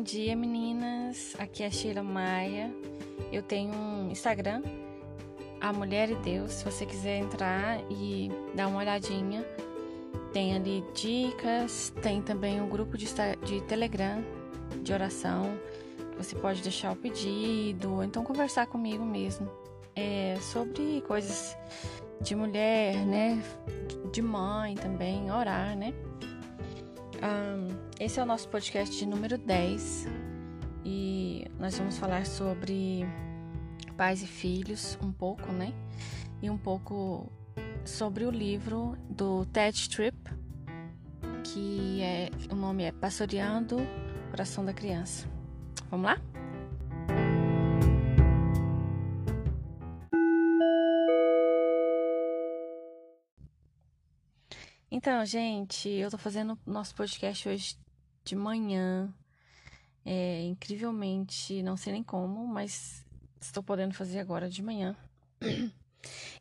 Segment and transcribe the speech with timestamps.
[0.00, 1.36] Bom dia, meninas.
[1.38, 2.74] Aqui é Sheila Maia.
[3.30, 4.62] Eu tenho um Instagram,
[5.60, 6.52] A Mulher e Deus.
[6.52, 9.44] Se você quiser entrar e dar uma olhadinha,
[10.32, 11.92] tem ali dicas.
[12.00, 13.04] Tem também um grupo de,
[13.44, 14.24] de Telegram
[14.82, 15.52] de oração.
[16.16, 19.50] Você pode deixar o pedido, ou então conversar comigo mesmo.
[19.94, 21.54] É, sobre coisas
[22.22, 23.42] de mulher, né?
[24.10, 25.92] De mãe também, orar, né?
[27.22, 30.06] Um, esse é o nosso podcast de número 10
[30.86, 33.04] e nós vamos falar sobre
[33.94, 35.74] pais e filhos, um pouco, né?
[36.40, 37.30] E um pouco
[37.84, 40.16] sobre o livro do Ted Tripp,
[41.44, 45.28] que é o nome é Pastoreando o Coração da Criança.
[45.90, 46.16] Vamos lá?
[54.90, 57.76] Então, gente, eu tô fazendo nosso podcast hoje
[58.30, 59.12] de manhã.
[60.04, 63.04] É, incrivelmente, não sei nem como, mas
[63.40, 64.96] estou podendo fazer agora de manhã.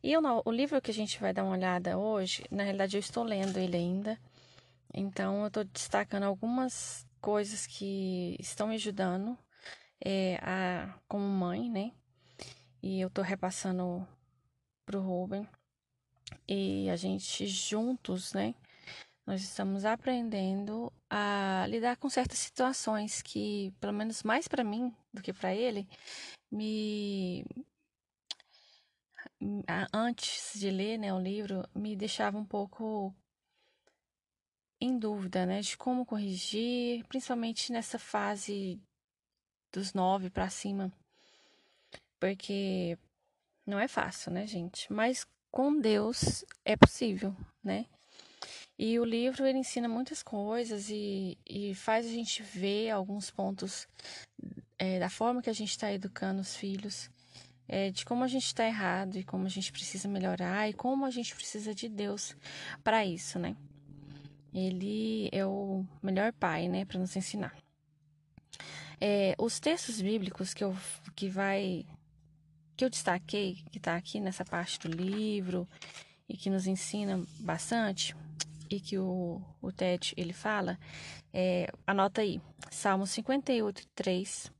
[0.01, 3.01] E eu, o livro que a gente vai dar uma olhada hoje, na realidade eu
[3.01, 4.17] estou lendo ele ainda.
[4.93, 9.37] Então eu estou destacando algumas coisas que estão me ajudando
[9.99, 11.91] é, a, como mãe, né?
[12.81, 14.07] E eu estou repassando
[14.85, 15.45] pro Ruben
[16.47, 18.55] e a gente juntos, né?
[19.29, 25.21] Nós estamos aprendendo a lidar com certas situações que, pelo menos mais para mim do
[25.21, 25.87] que para ele,
[26.51, 27.45] me
[29.93, 33.13] antes de ler, né, o livro, me deixava um pouco
[34.81, 38.81] em dúvida, né, de como corrigir, principalmente nessa fase
[39.71, 40.91] dos nove para cima,
[42.19, 42.97] porque
[43.63, 44.91] não é fácil, né, gente?
[44.91, 47.85] Mas com Deus é possível, né?
[48.81, 53.85] E o livro ele ensina muitas coisas e, e faz a gente ver alguns pontos
[54.77, 57.11] é, da forma que a gente está educando os filhos,
[57.67, 61.05] é, de como a gente está errado e como a gente precisa melhorar e como
[61.05, 62.37] a gente precisa de Deus
[62.81, 63.53] para isso, né?
[64.53, 67.53] Ele é o melhor pai, né, para nos ensinar.
[69.01, 70.73] É, os textos bíblicos que, eu,
[71.17, 71.85] que vai
[72.77, 75.67] que eu destaquei, que está aqui nessa parte do livro
[76.29, 78.15] e que nos ensina bastante,
[78.69, 80.77] e que o, o Ted ele fala,
[81.33, 84.51] é, anota aí, Salmo 58, 3,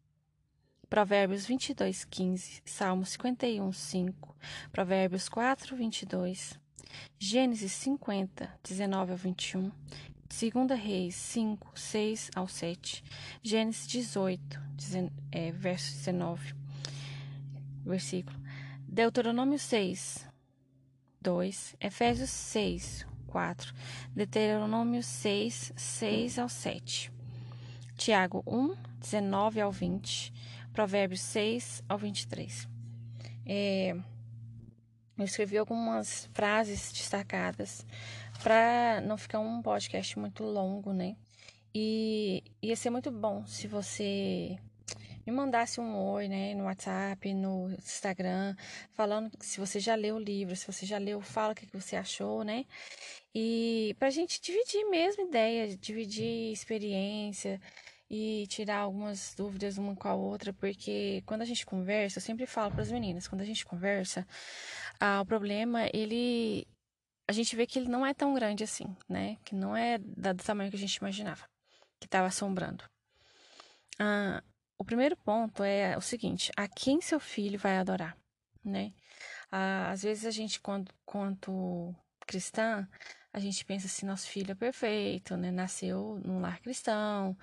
[0.89, 4.35] Provérbios 22, 15, Salmo 51, 5,
[4.71, 6.59] Provérbios 4, 22,
[7.19, 9.71] Gênesis 50, 19 ao 21,
[10.29, 13.03] 2 Reis 5, 6 ao 7,
[13.43, 14.59] Gênesis 18,
[15.31, 16.55] é, verso 19,
[17.85, 18.39] versículo.
[18.87, 20.27] Deuteronômio 6,
[21.21, 23.73] 2, Efésios 6, 4,
[24.15, 27.11] Deuteronômio 6, 6 ao 7,
[27.95, 30.33] Tiago 1, 19 ao 20,
[30.73, 32.67] Provérbios 6 ao 23.
[33.45, 33.95] É,
[35.17, 37.85] eu escrevi algumas frases destacadas
[38.41, 41.17] para não ficar um podcast muito longo, né?
[41.75, 44.57] E ia ser muito bom se você
[45.29, 48.55] me mandasse um oi, né, no WhatsApp, no Instagram,
[48.93, 51.95] falando se você já leu o livro, se você já leu, fala o que você
[51.95, 52.65] achou, né?
[53.33, 57.61] E pra gente dividir mesmo ideias, dividir experiência
[58.09, 62.45] e tirar algumas dúvidas uma com a outra, porque quando a gente conversa, eu sempre
[62.47, 64.27] falo para as meninas, quando a gente conversa,
[64.99, 66.67] ah, o problema ele
[67.27, 69.37] a gente vê que ele não é tão grande assim, né?
[69.45, 71.47] Que não é do tamanho que a gente imaginava,
[71.99, 72.83] que estava assombrando.
[73.99, 74.41] Ah,
[74.79, 78.17] o primeiro ponto é o seguinte: a quem seu filho vai adorar,
[78.63, 78.93] né?
[79.51, 81.93] Às vezes a gente, quando, quanto
[82.25, 82.87] cristã,
[83.33, 85.51] a gente pensa assim, nosso filho é perfeito, né?
[85.51, 87.37] Nasceu num lar cristão,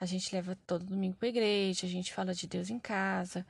[0.00, 3.46] a gente leva todo domingo para a igreja, a gente fala de Deus em casa.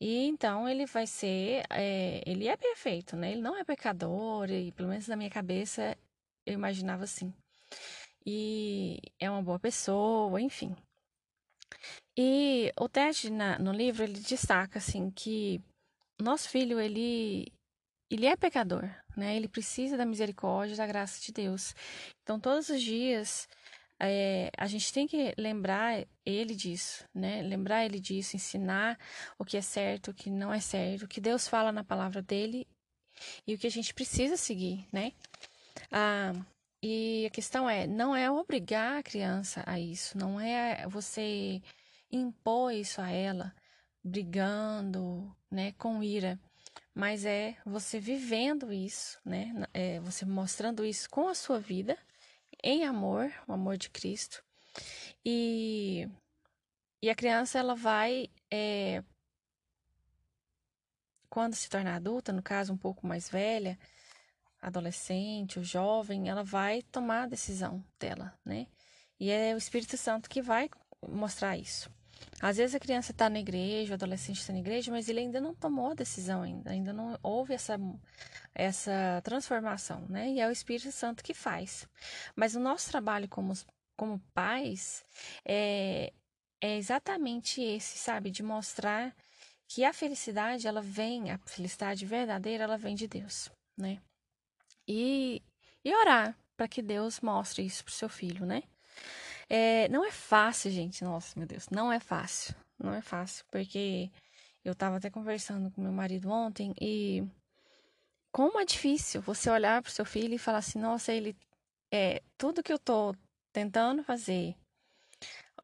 [0.00, 3.32] E então ele vai ser, é, ele é perfeito, né?
[3.32, 5.96] Ele não é pecador, e pelo menos na minha cabeça
[6.44, 7.32] eu imaginava assim.
[8.26, 10.76] E é uma boa pessoa, enfim.
[12.18, 15.60] E o Ted na, no livro ele destaca assim que
[16.20, 17.52] nosso filho ele
[18.10, 19.36] ele é pecador, né?
[19.36, 21.74] Ele precisa da misericórdia, da graça de Deus.
[22.22, 23.48] Então todos os dias
[24.00, 27.42] é, a gente tem que lembrar ele disso, né?
[27.42, 28.98] Lembrar ele disso, ensinar
[29.38, 32.22] o que é certo, o que não é certo, o que Deus fala na palavra
[32.22, 32.66] dele
[33.46, 35.12] e o que a gente precisa seguir, né?
[35.90, 36.32] Ah,
[36.88, 41.60] e a questão é, não é obrigar a criança a isso, não é você
[42.12, 43.52] impor isso a ela,
[44.04, 46.38] brigando, né, com ira,
[46.94, 51.98] mas é você vivendo isso, né, é você mostrando isso com a sua vida,
[52.62, 54.44] em amor, o amor de Cristo,
[55.24, 56.08] e
[57.02, 59.02] e a criança, ela vai, é,
[61.28, 63.78] quando se tornar adulta, no caso um pouco mais velha,
[64.66, 68.66] adolescente ou jovem, ela vai tomar a decisão dela, né?
[69.18, 70.68] E é o Espírito Santo que vai
[71.08, 71.88] mostrar isso.
[72.40, 75.40] Às vezes a criança está na igreja, o adolescente está na igreja, mas ele ainda
[75.40, 77.78] não tomou a decisão ainda, ainda não houve essa,
[78.54, 80.30] essa transformação, né?
[80.30, 81.88] E é o Espírito Santo que faz.
[82.34, 83.52] Mas o nosso trabalho como,
[83.96, 85.04] como pais
[85.44, 86.12] é,
[86.60, 88.30] é exatamente esse, sabe?
[88.30, 89.14] De mostrar
[89.68, 94.00] que a felicidade, ela vem, a felicidade verdadeira, ela vem de Deus, né?
[94.86, 95.42] E,
[95.84, 98.62] e orar para que Deus mostre isso para o seu filho, né?
[99.48, 101.04] É, não é fácil, gente.
[101.04, 102.54] Nossa, meu Deus, não é fácil.
[102.78, 104.10] Não é fácil, porque
[104.64, 107.24] eu estava até conversando com meu marido ontem e
[108.32, 111.36] como é difícil você olhar para o seu filho e falar assim: nossa, ele
[111.90, 113.14] é tudo que eu tô
[113.52, 114.54] tentando fazer,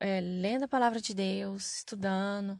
[0.00, 2.58] é, lendo a palavra de Deus, estudando,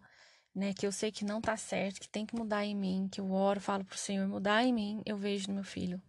[0.54, 3.20] né, que eu sei que não tá certo, que tem que mudar em mim, que
[3.20, 6.00] eu oro, falo pro Senhor mudar em mim, eu vejo no meu filho.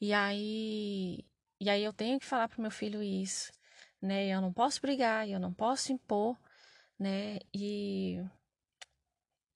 [0.00, 1.24] E aí,
[1.60, 3.52] e aí eu tenho que falar pro meu filho isso
[4.00, 4.28] né?
[4.28, 6.36] Eu não posso brigar, eu não posso impor,
[6.98, 7.38] né?
[7.54, 8.20] E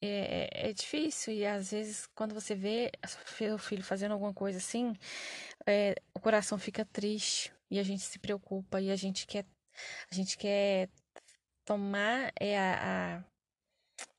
[0.00, 2.90] é, é, é difícil e às vezes quando você vê
[3.54, 4.94] o filho fazendo alguma coisa assim,
[5.66, 9.46] é, o coração fica triste e a gente se preocupa e a gente quer
[10.10, 10.88] a gente quer
[11.64, 13.24] tomar é a,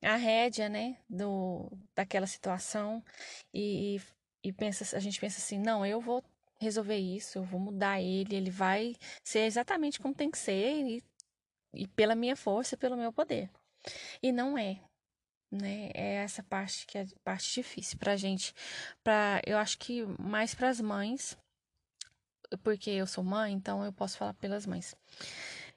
[0.04, 3.04] a, a rédea, né, do daquela situação
[3.54, 4.02] e, e,
[4.46, 6.24] e pensa a gente pensa assim, não, eu vou
[6.60, 11.04] resolver isso, eu vou mudar ele, ele vai ser exatamente como tem que ser e,
[11.74, 13.50] e pela minha força, pelo meu poder.
[14.22, 14.80] E não é,
[15.52, 15.90] né?
[15.96, 18.54] É essa parte que é parte difícil pra gente,
[19.04, 21.36] para eu acho que mais para as mães,
[22.64, 24.96] porque eu sou mãe, então eu posso falar pelas mães.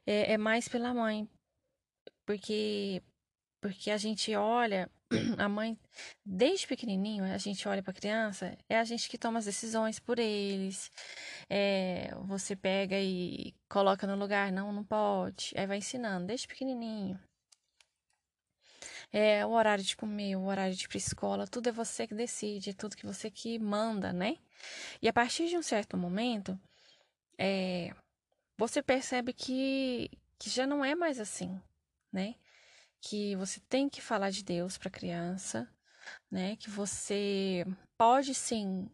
[0.07, 1.27] É, é mais pela mãe,
[2.27, 3.03] porque
[3.61, 4.91] porque a gente olha,
[5.39, 5.79] a mãe,
[6.25, 9.99] desde pequenininho, a gente olha para a criança, é a gente que toma as decisões
[9.99, 10.91] por eles.
[11.49, 15.53] É, você pega e coloca no lugar, não, não pode.
[15.57, 17.19] Aí vai ensinando, desde pequenininho.
[19.11, 22.15] É, o horário de comer, o horário de ir pra escola, tudo é você que
[22.15, 24.37] decide, é tudo que você que manda, né?
[25.01, 26.59] E a partir de um certo momento,
[27.39, 27.91] é,
[28.59, 31.59] você percebe que, que já não é mais assim,
[32.13, 32.35] né?
[33.01, 35.69] Que você tem que falar de Deus para a criança,
[36.31, 36.57] né?
[36.57, 37.65] Que você
[37.97, 38.89] pode sim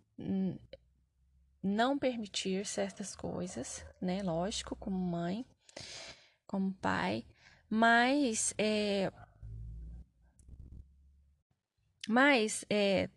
[1.62, 4.22] não permitir certas coisas, né?
[4.22, 5.46] Lógico, como mãe,
[6.46, 7.24] como pai,
[7.70, 9.10] mas é,
[12.06, 13.08] mas é,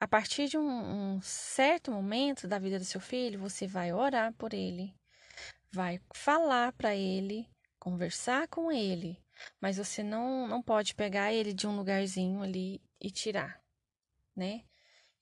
[0.00, 4.32] a partir de um, um certo momento da vida do seu filho, você vai orar
[4.34, 4.94] por ele,
[5.72, 9.18] vai falar para ele, conversar com ele,
[9.60, 13.60] mas você não, não pode pegar ele de um lugarzinho ali e tirar,
[14.36, 14.64] né?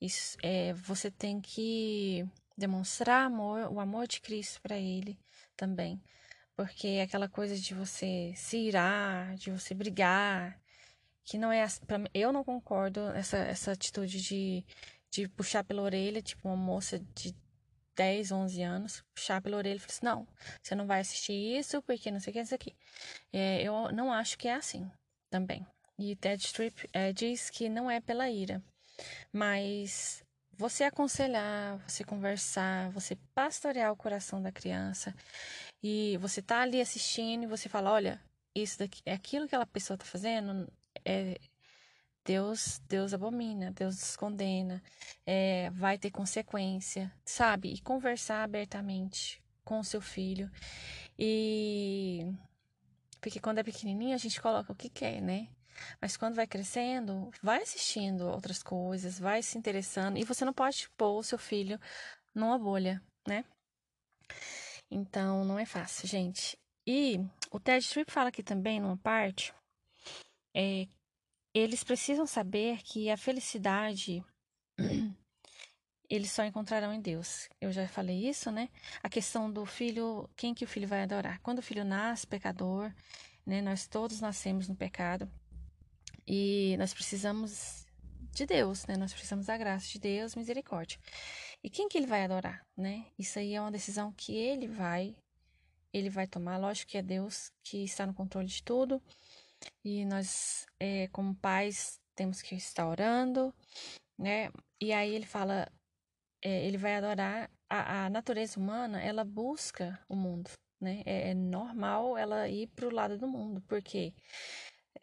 [0.01, 2.27] Isso, é, você tem que
[2.57, 5.19] demonstrar amor, o amor de Cristo para ele
[5.57, 6.03] também.
[6.57, 10.61] Porque é aquela coisa de você se irar, de você brigar,
[11.25, 14.65] que não é pra, eu não concordo essa essa atitude de,
[15.11, 17.35] de puxar pela orelha, tipo uma moça de
[17.97, 20.29] 10, 11 anos, puxar pela orelha e falar assim: não,
[20.63, 22.77] você não vai assistir isso porque não sei o que, isso aqui.
[23.33, 24.91] É, eu não acho que é assim
[25.31, 25.67] também.
[25.99, 28.63] E Ted Tripp é, diz que não é pela ira,
[29.33, 35.15] mas você aconselhar, você conversar, você pastorear o coração da criança
[35.83, 38.21] e você tá ali assistindo e você fala: olha,
[38.55, 40.71] isso daqui, é aquilo que aquela pessoa tá fazendo,
[41.05, 41.39] é,
[42.25, 44.83] Deus, Deus abomina, Deus condena,
[45.27, 47.73] é, vai ter consequência, sabe?
[47.73, 50.51] E conversar abertamente com seu filho.
[51.19, 52.27] E
[53.21, 55.49] porque quando é pequenininho a gente coloca o que quer, né?
[56.01, 60.89] Mas quando vai crescendo, vai assistindo outras coisas, vai se interessando e você não pode
[60.97, 61.79] pôr o seu filho
[62.35, 63.45] numa bolha, né?
[64.91, 66.59] Então não é fácil, gente.
[66.87, 67.19] E
[67.51, 69.55] o Ted Tripp fala aqui também numa parte
[70.55, 70.87] é,
[71.55, 74.25] eles precisam saber que a felicidade
[76.09, 77.49] eles só encontrarão em Deus.
[77.61, 78.69] Eu já falei isso, né?
[79.03, 81.41] A questão do filho, quem que o filho vai adorar?
[81.41, 82.93] Quando o filho nasce pecador,
[83.47, 83.63] né?
[83.63, 85.31] Nós todos nascemos no pecado
[86.27, 87.87] e nós precisamos
[88.31, 88.97] de Deus, né?
[88.97, 90.99] Nós precisamos da graça de Deus, misericórdia.
[91.63, 93.07] E quem que ele vai adorar, né?
[93.19, 95.17] Isso aí é uma decisão que ele vai
[95.93, 96.57] ele vai tomar.
[96.57, 99.03] Lógico que é Deus que está no controle de tudo.
[99.85, 103.55] E nós, é, como pais, temos que estar orando,
[104.19, 104.51] né?
[104.81, 105.71] E aí ele fala,
[106.43, 110.51] é, ele vai adorar a, a natureza humana, ela busca o mundo,
[110.81, 111.03] né?
[111.07, 114.15] É, é normal ela ir para o lado do mundo, porque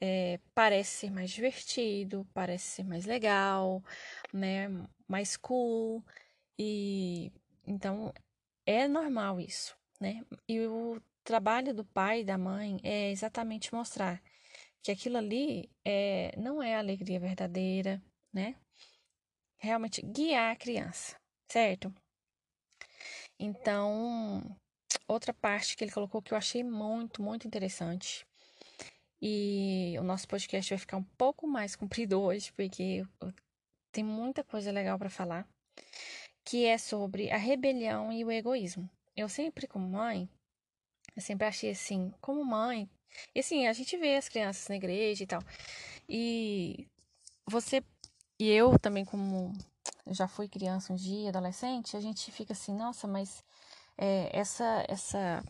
[0.01, 3.83] é, parece ser mais divertido, parece ser mais legal,
[4.33, 4.67] né?
[5.07, 6.03] Mais cool.
[6.57, 7.31] E
[7.65, 8.13] então
[8.65, 10.23] é normal isso, né?
[10.47, 14.21] E o trabalho do pai e da mãe é exatamente mostrar
[14.81, 18.01] que aquilo ali é, não é a alegria verdadeira,
[18.33, 18.55] né?
[19.57, 21.15] Realmente guiar a criança,
[21.51, 21.93] certo?
[23.37, 24.43] Então,
[25.07, 28.25] outra parte que ele colocou que eu achei muito, muito interessante.
[29.21, 33.05] E o nosso podcast vai ficar um pouco mais comprido hoje, porque
[33.91, 35.47] tem muita coisa legal para falar,
[36.45, 38.89] que é sobre a rebelião e o egoísmo.
[39.15, 40.29] Eu sempre, como mãe,
[41.15, 42.89] eu sempre achei assim, como mãe,
[43.33, 45.43] e assim, a gente vê as crianças na igreja e tal.
[46.07, 46.87] E
[47.47, 47.83] você
[48.39, 49.53] e eu também como
[50.05, 53.43] eu já fui criança um dia, adolescente, a gente fica assim, nossa, mas
[53.97, 55.43] é, essa essa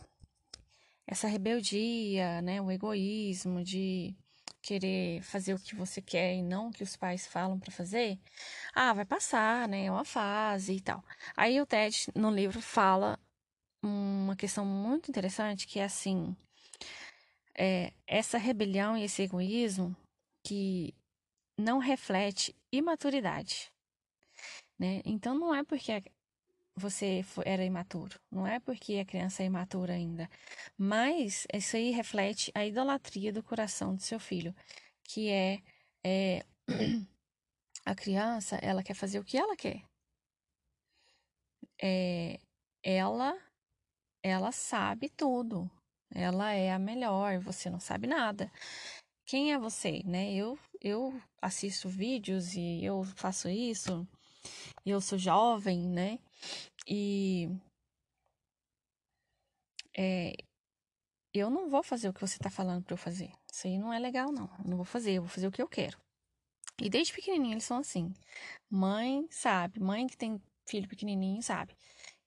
[1.08, 4.16] essa rebeldia, né, o egoísmo de
[4.62, 8.20] querer fazer o que você quer e não o que os pais falam para fazer,
[8.76, 11.04] ah, vai passar, né, é uma fase e tal.
[11.36, 13.20] Aí o Ted no livro fala
[13.84, 16.36] uma questão muito interessante que é assim,
[17.58, 19.96] é, essa rebelião e esse egoísmo
[20.44, 20.94] que
[21.58, 23.72] não reflete imaturidade,
[24.78, 25.02] né?
[25.06, 26.04] Então não é porque
[26.76, 30.30] você era imaturo, não é porque a criança é imatura ainda,
[30.78, 34.56] mas isso aí reflete a idolatria do coração do seu filho,
[35.04, 35.62] que é,
[36.04, 36.46] é
[37.86, 39.84] a criança, ela quer fazer o que ela quer.
[41.82, 42.40] É,
[42.84, 43.38] ela
[44.24, 45.70] ela sabe tudo.
[46.14, 48.52] Ela é a melhor, você não sabe nada.
[49.26, 50.34] Quem é você, né?
[50.34, 54.08] Eu eu assisto vídeos e eu faço isso.
[54.86, 56.20] Eu sou jovem, né?
[56.88, 57.50] E
[59.98, 60.34] é,
[61.34, 63.32] eu não vou fazer o que você está falando para eu fazer.
[63.52, 64.50] Isso aí não é legal, não.
[64.60, 65.98] Eu não vou fazer, eu vou fazer o que eu quero.
[66.82, 68.14] E desde pequenininho eles são assim.
[68.70, 71.76] Mãe sabe, mãe que tem filho pequenininho sabe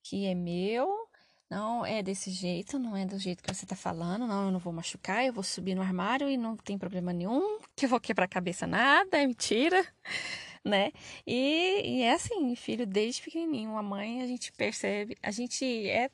[0.02, 1.08] que é meu,
[1.52, 4.58] não é desse jeito, não é do jeito que você tá falando, não, eu não
[4.58, 8.00] vou machucar, eu vou subir no armário e não tem problema nenhum, que eu vou
[8.00, 9.86] quebrar a cabeça nada, é mentira,
[10.64, 10.92] né?
[11.26, 16.10] E, e é assim, filho desde pequenininho, a mãe a gente percebe, a gente é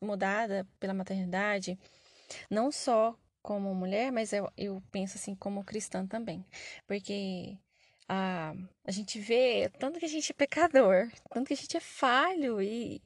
[0.00, 1.78] mudada pela maternidade,
[2.50, 6.42] não só como mulher, mas eu, eu penso assim como cristã também,
[6.86, 7.58] porque
[8.08, 8.54] a,
[8.86, 12.62] a gente vê tanto que a gente é pecador, tanto que a gente é falho
[12.62, 13.02] e,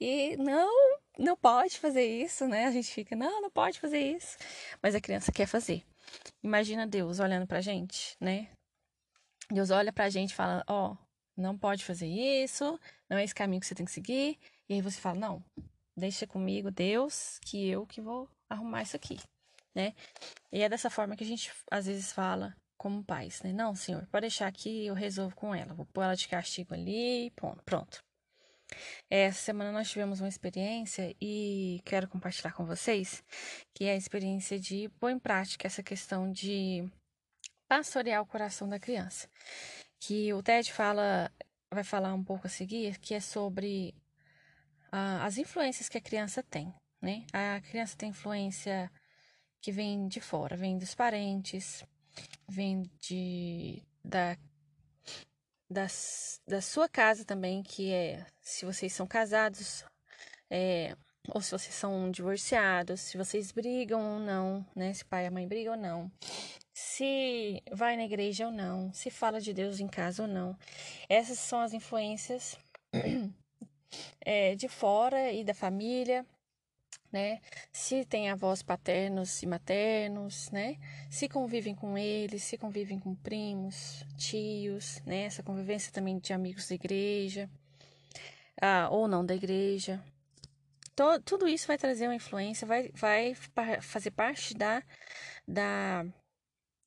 [0.00, 2.66] e não, não pode fazer isso, né?
[2.66, 4.36] A gente fica, não, não pode fazer isso.
[4.82, 5.84] Mas a criança quer fazer.
[6.42, 8.48] Imagina Deus olhando pra gente, né?
[9.50, 10.96] Deus olha pra gente e fala, ó, oh,
[11.36, 12.78] não pode fazer isso,
[13.08, 14.38] não é esse caminho que você tem que seguir.
[14.68, 15.44] E aí você fala, não,
[15.96, 19.18] deixa comigo, Deus, que eu que vou arrumar isso aqui,
[19.74, 19.94] né?
[20.52, 23.52] E é dessa forma que a gente às vezes fala como pais, né?
[23.52, 25.74] Não, senhor, pode deixar aqui, eu resolvo com ela.
[25.74, 27.30] Vou pôr ela de castigo ali,
[27.64, 28.02] pronto.
[29.10, 33.22] Essa semana nós tivemos uma experiência e quero compartilhar com vocês,
[33.74, 36.88] que é a experiência de pôr em prática essa questão de
[37.68, 39.28] pastorear o coração da criança.
[40.00, 41.30] Que o Ted fala,
[41.72, 43.94] vai falar um pouco a seguir, que é sobre
[44.92, 47.26] ah, as influências que a criança tem, né?
[47.32, 48.90] A criança tem influência
[49.60, 51.84] que vem de fora, vem dos parentes,
[52.48, 54.36] vem de da
[55.68, 59.84] das, da sua casa também, que é se vocês são casados,
[60.50, 60.96] é,
[61.28, 64.92] ou se vocês são divorciados, se vocês brigam ou não, né?
[64.92, 66.12] Se pai e a mãe brigam ou não,
[66.72, 70.56] se vai na igreja ou não, se fala de Deus em casa ou não.
[71.08, 72.58] Essas são as influências
[74.20, 76.26] é, de fora e da família
[77.14, 77.40] né?
[77.72, 80.76] Se tem avós paternos e maternos, né?
[81.08, 85.26] Se convivem com eles, se convivem com primos, tios, né?
[85.26, 87.48] Essa convivência também de amigos da igreja,
[88.60, 90.02] ah, ou não da igreja.
[91.24, 93.34] Tudo isso vai trazer uma influência, vai, vai
[93.80, 94.82] fazer parte da,
[95.46, 96.04] da,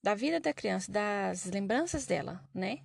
[0.03, 2.79] da vida da criança, das lembranças dela, né?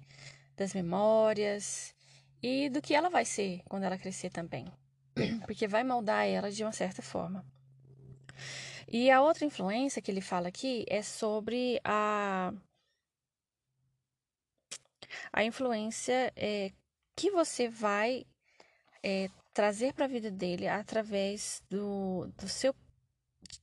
[0.56, 1.92] Das memórias
[2.40, 4.66] e do que ela vai ser quando ela crescer também.
[5.46, 7.44] porque vai moldar ela de uma certa forma.
[8.88, 12.52] E a outra influência que ele fala aqui é sobre a
[15.32, 16.70] a influência é,
[17.16, 18.26] que você vai
[19.02, 22.74] é, trazer para a vida dele através do, do seu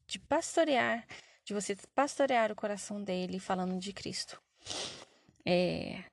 [0.06, 1.06] de pastorear,
[1.44, 4.42] de você pastorear o coração dele falando de Cristo.
[5.46, 6.04] É,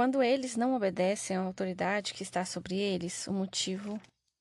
[0.00, 4.00] quando eles não obedecem à autoridade que está sobre eles, o motivo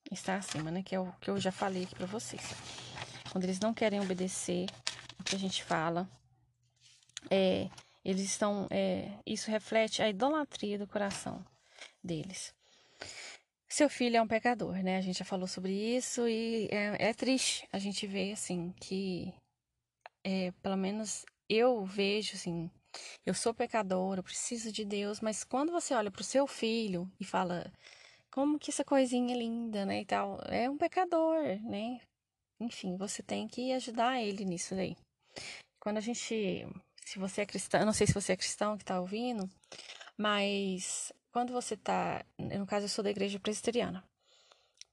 [0.09, 0.81] está acima, né?
[0.81, 2.41] Que é o que eu já falei aqui para vocês.
[3.29, 4.67] Quando eles não querem obedecer
[5.19, 6.09] o que a gente fala,
[7.29, 7.67] é,
[8.05, 8.69] eles estão.
[8.71, 11.45] É, isso reflete a idolatria do coração
[12.01, 12.53] deles.
[13.67, 14.95] Seu filho é um pecador, né?
[14.95, 19.33] A gente já falou sobre isso e é, é triste a gente ver assim que,
[20.23, 22.71] é, pelo menos eu vejo assim,
[23.25, 27.11] eu sou pecador, eu preciso de Deus, mas quando você olha para o seu filho
[27.19, 27.71] e fala
[28.31, 32.01] como que essa coisinha é linda, né, e tal, é um pecador, né?
[32.59, 34.95] Enfim, você tem que ajudar ele nisso daí.
[35.79, 36.67] Quando a gente,
[37.05, 39.49] se você é cristão, eu não sei se você é cristão que está ouvindo,
[40.17, 44.03] mas quando você tá, no caso eu sou da igreja presbiteriana,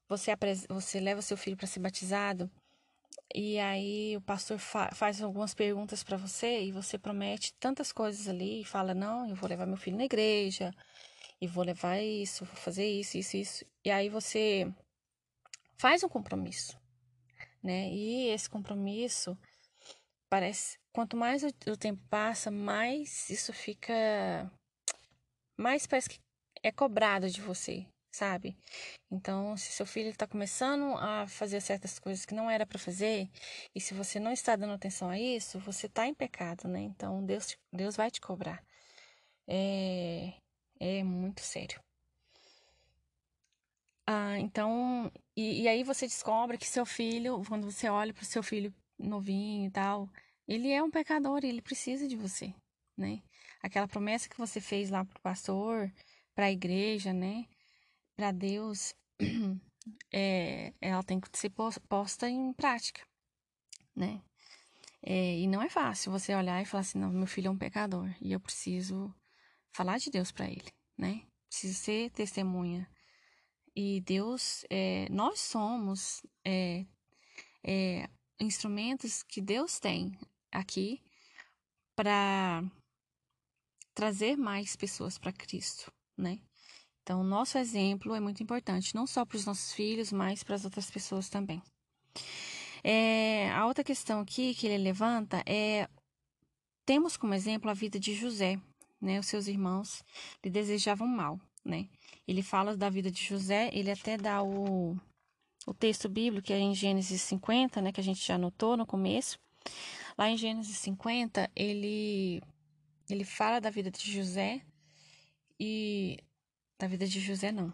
[0.09, 0.33] você,
[0.69, 2.51] você leva seu filho para ser batizado
[3.35, 8.29] e aí o pastor fa faz algumas perguntas para você e você promete tantas coisas
[8.29, 10.73] ali e fala não, eu vou levar meu filho na igreja
[11.41, 13.65] e vou levar isso, vou fazer isso, isso, isso.
[13.85, 14.73] E aí você
[15.77, 16.79] faz um compromisso,
[17.63, 17.89] né?
[17.91, 19.37] E esse compromisso
[20.31, 24.51] parece quanto mais o, o tempo passa, mais isso fica
[25.59, 26.21] mais parece que
[26.63, 27.87] é cobrado de você,
[28.17, 28.57] sabe?
[29.11, 33.29] Então, se seu filho está começando a fazer certas coisas que não era para fazer,
[33.75, 36.81] e se você não está dando atenção a isso, você está em pecado, né?
[36.81, 38.65] Então, Deus, Deus vai te cobrar.
[39.47, 40.35] É,
[40.81, 41.81] é muito sério.
[44.07, 48.27] Ah, então, e, e aí você descobre que seu filho, quando você olha para o
[48.27, 50.09] seu filho novinho e tal,
[50.49, 52.55] ele é um pecador, ele precisa de você,
[52.97, 53.21] né?
[53.61, 55.93] Aquela promessa que você fez lá pro pastor,
[56.35, 57.47] para a igreja, né?
[58.17, 58.95] Para Deus,
[60.13, 61.53] é, ela tem que ser
[61.89, 63.07] posta em prática,
[63.95, 64.23] né?
[65.03, 67.59] É, e não é fácil você olhar e falar assim, não, meu filho é um
[67.59, 69.15] pecador e eu preciso
[69.71, 71.23] falar de Deus para ele, né?
[71.49, 72.91] Preciso ser testemunha.
[73.75, 76.87] E Deus, é, nós somos é,
[77.63, 78.09] é
[78.41, 80.19] instrumentos que Deus tem
[80.51, 81.03] aqui
[81.95, 82.63] para
[83.95, 86.41] trazer mais pessoas para Cristo, né?
[87.07, 90.65] Então, nosso exemplo é muito importante, não só para os nossos filhos, mas para as
[90.65, 91.63] outras pessoas também.
[92.83, 95.89] É, a outra questão aqui que ele levanta é:
[96.85, 98.61] temos como exemplo a vida de José,
[99.01, 99.21] né?
[99.21, 100.03] Os seus irmãos
[100.45, 101.89] lhe desejavam mal, né?
[102.27, 104.97] Ele fala da vida de José, ele até dá o,
[105.65, 107.93] o texto bíblico que é em Gênesis 50, né?
[107.93, 109.39] Que a gente já anotou no começo.
[110.19, 112.43] Lá em Gênesis 50, ele,
[113.09, 114.61] ele fala da vida de José
[115.61, 116.19] e
[116.79, 117.73] da vida de José não.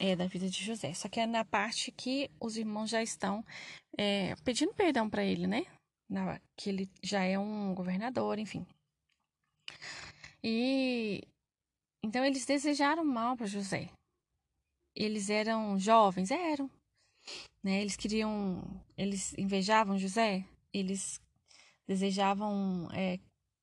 [0.00, 0.92] É da vida de José.
[0.94, 3.44] Só que é na parte que os irmãos já estão
[3.96, 5.64] é, pedindo perdão para ele, né?
[6.08, 8.66] Na, que ele já é um governador, enfim.
[10.42, 11.22] E
[12.02, 13.88] então eles desejaram mal para José.
[14.94, 16.70] Eles eram jovens, eram,
[17.62, 17.80] né?
[17.80, 18.62] Eles queriam,
[18.96, 20.44] eles invejavam José.
[20.72, 21.20] Eles
[21.86, 23.18] desejavam é,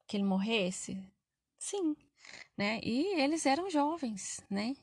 [0.07, 1.03] que ele morresse.
[1.57, 1.95] Sim,
[2.57, 2.79] né?
[2.83, 4.75] E eles eram jovens, né?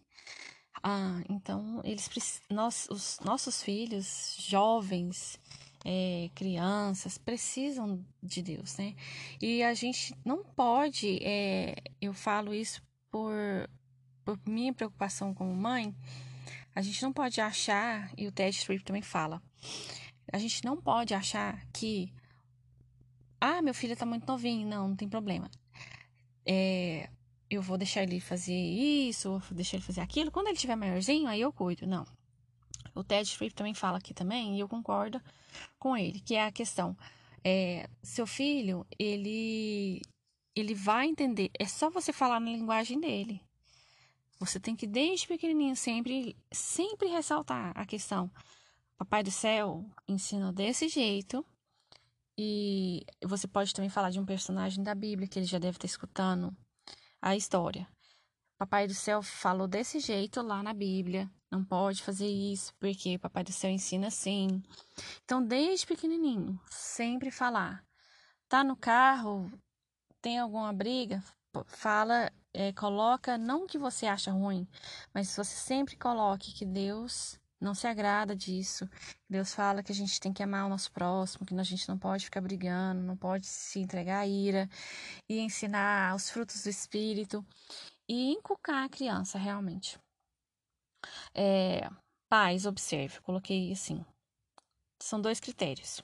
[0.83, 2.09] Ah, então eles
[2.51, 5.39] nós, os nossos filhos jovens,
[5.85, 8.95] é, crianças precisam de Deus, né?
[9.41, 13.33] E a gente não pode, é, eu falo isso por,
[14.25, 15.95] por minha preocupação como mãe,
[16.75, 19.41] a gente não pode achar, e o Ted Tripp também fala,
[20.33, 22.13] a gente não pode achar que,
[23.41, 25.51] ah, meu filho tá muito novinho, não, não tem problema.
[26.45, 27.09] É,
[27.51, 30.31] eu vou deixar ele fazer isso, vou deixar ele fazer aquilo.
[30.31, 31.87] Quando ele tiver maiorzinho, aí eu cuido.
[31.87, 32.07] Não.
[32.95, 35.21] O Ted Tripp também fala aqui também, e eu concordo
[35.79, 36.97] com ele, que é a questão.
[37.45, 40.01] É, seu filho, ele,
[40.55, 41.51] ele vai entender.
[41.59, 43.41] É só você falar na linguagem dele.
[44.41, 48.31] Você tem que, desde pequenininho, sempre, sempre ressaltar a questão.
[48.99, 51.45] Papai do céu ensina desse jeito.
[52.39, 55.87] E você pode também falar de um personagem da Bíblia que ele já deve estar
[55.87, 56.55] escutando
[57.27, 57.89] a história.
[58.57, 61.29] Papai do céu falou desse jeito lá na Bíblia.
[61.51, 64.63] Não pode fazer isso, porque Papai do céu ensina assim.
[65.25, 67.85] Então, desde pequenininho, sempre falar.
[68.49, 69.51] Tá no carro,
[70.23, 71.21] tem alguma briga?
[71.67, 74.69] Fala, é, coloca, não que você acha ruim,
[75.13, 78.89] mas você sempre coloque que Deus não se agrada disso.
[79.29, 81.99] Deus fala que a gente tem que amar o nosso próximo, que a gente não
[81.99, 84.69] pode ficar brigando, não pode se entregar à ira
[85.29, 87.45] e ensinar os frutos do espírito
[88.09, 89.99] e inculcar a criança realmente.
[91.35, 91.89] É,
[92.29, 94.05] pais, observe, coloquei assim.
[95.01, 96.03] São dois critérios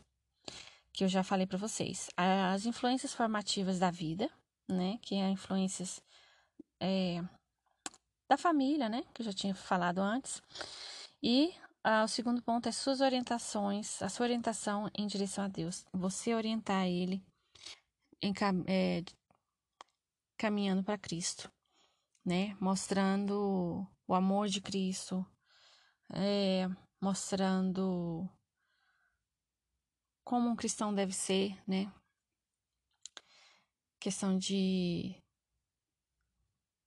[0.92, 2.10] que eu já falei para vocês.
[2.16, 4.30] As influências formativas da vida,
[4.68, 4.98] né?
[5.00, 6.02] Que é influências
[6.78, 7.22] é,
[8.28, 9.02] da família, né?
[9.14, 10.42] Que eu já tinha falado antes
[11.22, 11.54] e
[11.85, 15.85] ah, o segundo ponto é suas orientações, a sua orientação em direção a Deus.
[15.92, 17.24] Você orientar ele
[18.20, 18.32] em,
[18.66, 19.02] é,
[20.37, 21.50] caminhando para Cristo,
[22.24, 22.56] né?
[22.61, 25.26] Mostrando o amor de Cristo,
[26.11, 26.68] é,
[27.00, 28.28] mostrando
[30.24, 31.92] como um cristão deve ser, né?
[34.00, 35.14] Questão de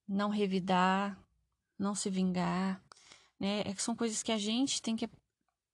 [0.08, 1.17] não revidar,
[1.78, 2.85] não se vingar,
[3.39, 3.62] né?
[3.65, 5.10] É são coisas que a gente tem que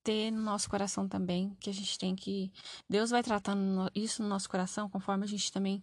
[0.02, 2.52] ter no nosso coração também, que a gente tem que
[2.88, 5.82] Deus vai tratando isso no nosso coração conforme a gente também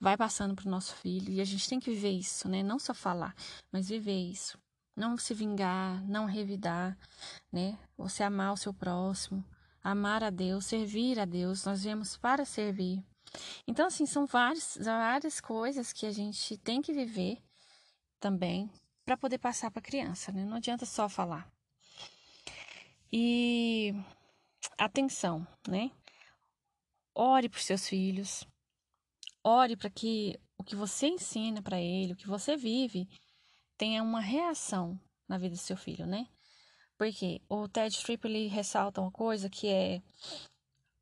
[0.00, 2.62] vai passando para o nosso filho e a gente tem que viver isso, né?
[2.62, 3.34] Não só falar,
[3.70, 4.58] mas viver isso.
[4.96, 6.96] Não se vingar, não revidar,
[7.52, 7.78] né?
[7.96, 9.44] Você amar o seu próximo,
[9.82, 11.64] amar a Deus, servir a Deus.
[11.64, 13.02] Nós viemos para servir.
[13.66, 17.38] Então, assim, são várias, várias coisas que a gente tem que viver
[18.18, 18.70] também
[19.04, 20.44] para poder passar para a criança, né?
[20.44, 21.50] Não adianta só falar.
[23.12, 23.92] E
[24.78, 25.90] atenção, né?
[27.14, 28.46] Ore por seus filhos.
[29.42, 33.08] Ore para que o que você ensina para ele, o que você vive,
[33.76, 36.28] tenha uma reação na vida do seu filho, né?
[36.98, 40.02] Porque o Ted Tripp ele ressalta uma coisa que é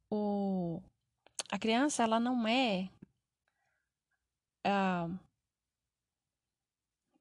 [0.09, 0.81] o
[1.51, 2.89] a criança ela não é
[4.67, 5.19] uh,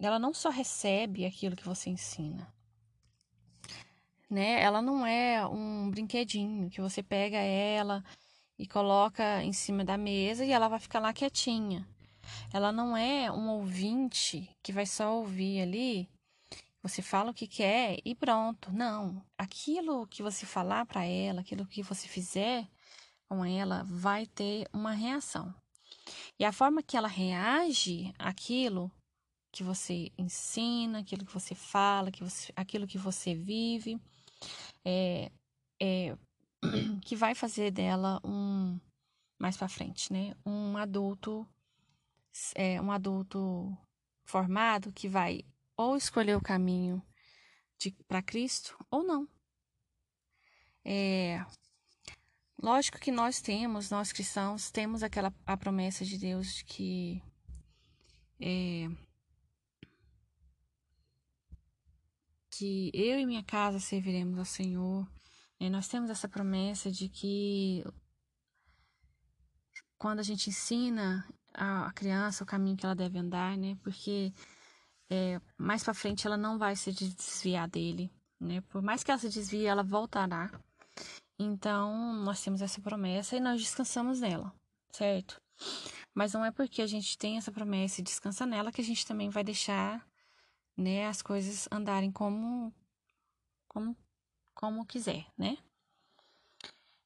[0.06, 2.48] ela não só recebe aquilo que você ensina,
[4.30, 4.62] né?
[4.62, 8.04] Ela não é um brinquedinho que você pega ela
[8.58, 11.88] e coloca em cima da mesa e ela vai ficar lá quietinha.
[12.54, 16.10] Ela não é um ouvinte que vai só ouvir ali.
[16.84, 18.72] Você fala o que quer e pronto.
[18.72, 19.24] Não.
[19.38, 22.68] Aquilo que você falar para ela, aquilo que você fizer
[23.28, 25.54] com ela, vai ter uma reação.
[26.40, 28.92] E a forma que ela reage àquilo
[29.58, 34.00] que você ensina, aquilo que você fala, que você, aquilo que você vive,
[34.86, 35.32] é,
[35.82, 36.16] é,
[37.02, 38.80] que vai fazer dela um
[39.40, 40.36] mais para frente, né?
[40.46, 41.48] Um adulto,
[42.54, 43.76] é, um adulto
[44.26, 45.44] formado que vai
[45.76, 47.02] ou escolher o caminho
[48.08, 49.28] para Cristo ou não.
[50.86, 51.44] É,
[52.62, 57.24] lógico que nós temos, nós cristãos, temos aquela a promessa de Deus de que
[58.40, 58.88] é,
[62.58, 65.08] que eu e minha casa serviremos ao Senhor.
[65.60, 67.84] E nós temos essa promessa de que
[69.98, 73.78] quando a gente ensina a criança o caminho que ela deve andar, né?
[73.84, 74.34] Porque
[75.10, 78.62] é, mais para frente ela não vai se desviar dele, né?
[78.62, 80.52] Por mais que ela se desvie, ela voltará.
[81.40, 84.52] Então, nós temos essa promessa e nós descansamos nela,
[84.92, 85.40] certo?
[86.14, 89.06] Mas não é porque a gente tem essa promessa e descansa nela que a gente
[89.06, 90.04] também vai deixar
[90.78, 92.74] né, as coisas andarem como
[93.68, 93.96] como
[94.54, 95.58] como quiser, né?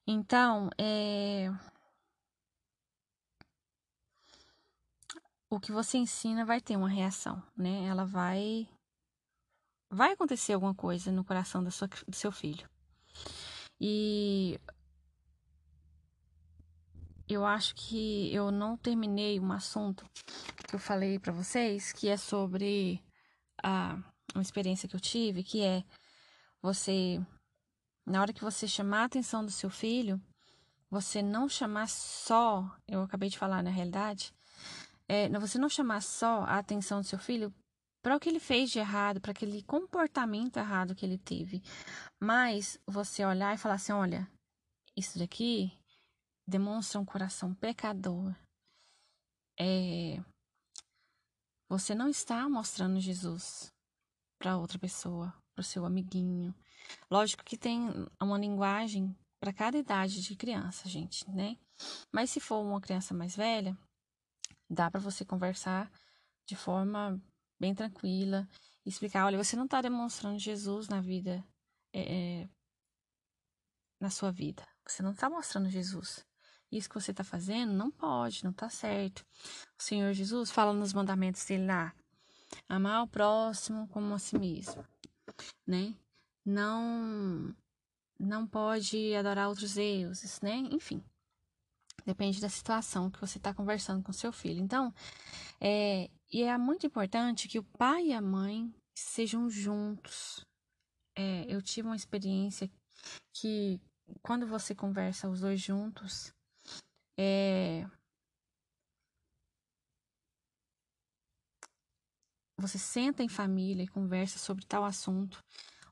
[0.06, 1.48] Então, é
[5.48, 7.84] o que você ensina vai ter uma reação, né?
[7.84, 8.68] Ela vai
[9.90, 12.68] vai acontecer alguma coisa no coração da sua, do seu filho.
[13.78, 14.58] E
[17.28, 20.04] eu acho que eu não terminei um assunto
[20.66, 23.02] que eu falei para vocês, que é sobre
[23.62, 23.98] a
[24.34, 25.84] uma experiência que eu tive, que é
[26.60, 27.20] você
[28.06, 30.20] na hora que você chamar a atenção do seu filho,
[30.90, 34.32] você não chamar só, eu acabei de falar na realidade,
[35.08, 37.54] é, você não chamar só a atenção do seu filho
[38.02, 41.62] para o que ele fez de errado, para aquele comportamento errado que ele teve,
[42.20, 44.28] mas você olhar e falar assim: olha,
[44.96, 45.72] isso daqui
[46.46, 48.34] demonstra um coração pecador.
[49.58, 50.20] É,
[51.72, 53.72] você não está mostrando Jesus
[54.38, 56.54] para outra pessoa, para o seu amiguinho.
[57.10, 57.88] Lógico que tem
[58.20, 61.56] uma linguagem para cada idade de criança, gente, né?
[62.12, 63.74] Mas se for uma criança mais velha,
[64.68, 65.90] dá para você conversar
[66.44, 67.18] de forma
[67.58, 68.46] bem tranquila,
[68.84, 71.42] explicar, olha, você não está demonstrando Jesus na vida,
[71.94, 72.46] é,
[73.98, 74.68] na sua vida.
[74.86, 76.22] Você não está mostrando Jesus.
[76.72, 79.22] Isso que você está fazendo não pode, não está certo.
[79.78, 81.94] O Senhor Jesus fala nos mandamentos dele lá:
[82.66, 84.82] amar o próximo como a si mesmo,
[85.66, 85.94] né?
[86.44, 87.54] Não,
[88.18, 90.56] não pode adorar outros deuses, né?
[90.72, 91.04] Enfim,
[92.06, 94.62] depende da situação que você está conversando com seu filho.
[94.62, 94.94] Então,
[95.60, 100.44] é, e é muito importante que o pai e a mãe sejam juntos.
[101.14, 102.70] É, eu tive uma experiência
[103.34, 103.78] que
[104.22, 106.32] quando você conversa os dois juntos,
[107.22, 107.86] é,
[112.58, 115.42] você senta em família e conversa sobre tal assunto,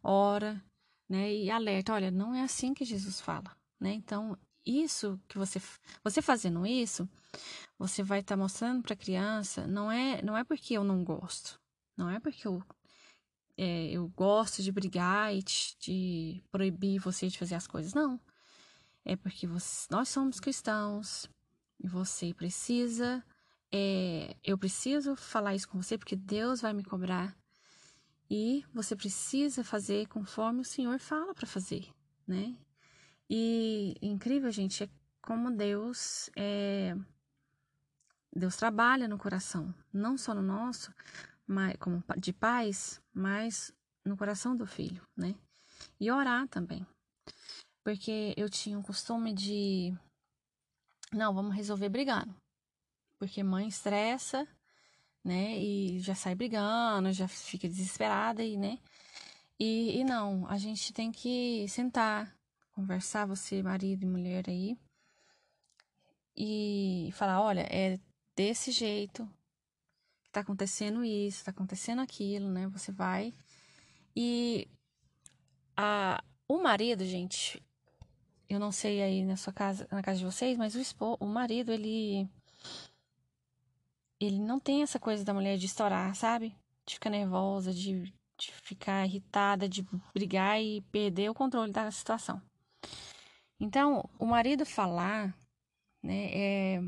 [0.03, 0.63] ora,
[1.09, 1.33] né?
[1.33, 3.93] E alerta, olha, não é assim que Jesus fala, né?
[3.93, 5.61] Então, isso que você
[6.05, 7.09] você fazendo isso,
[7.79, 11.05] você vai estar tá mostrando para a criança, não é não é porque eu não
[11.05, 11.61] gosto,
[11.97, 12.63] não é porque eu
[13.57, 18.19] é, eu gosto de brigar e de, de proibir você de fazer as coisas, não.
[19.05, 21.29] É porque você, nós somos cristãos
[21.79, 23.25] e você precisa
[23.73, 27.37] é, eu preciso falar isso com você porque Deus vai me cobrar
[28.29, 31.89] e você precisa fazer conforme o Senhor fala para fazer,
[32.27, 32.57] né?
[33.29, 34.91] E incrível, gente, é
[35.23, 36.97] como Deus é,
[38.35, 40.93] Deus trabalha no coração, não só no nosso,
[41.47, 43.73] mas como de pais, mas
[44.05, 45.35] no coração do filho, né?
[45.99, 46.87] E orar também.
[47.83, 49.95] Porque eu tinha o costume de
[51.13, 52.35] não, vamos resolver brigando.
[53.19, 54.47] Porque mãe estressa,
[55.25, 55.59] né?
[55.59, 58.79] E já sai brigando, já fica desesperada e, né?
[59.59, 62.35] E, e não, a gente tem que sentar,
[62.73, 64.79] conversar, você, marido e mulher aí,
[66.37, 67.99] e falar: olha, é
[68.37, 69.29] desse jeito,
[70.33, 72.69] tá acontecendo isso, tá acontecendo aquilo, né?
[72.69, 73.35] Você vai.
[74.17, 74.69] E
[75.77, 77.63] a, o marido, gente,
[78.51, 81.27] eu não sei aí na sua casa, na casa de vocês, mas o, esposo, o
[81.27, 82.29] marido, ele.
[84.19, 86.55] Ele não tem essa coisa da mulher de estourar, sabe?
[86.85, 92.43] De ficar nervosa, de, de ficar irritada, de brigar e perder o controle da situação.
[93.59, 95.33] Então, o marido falar,
[96.03, 96.81] né, é,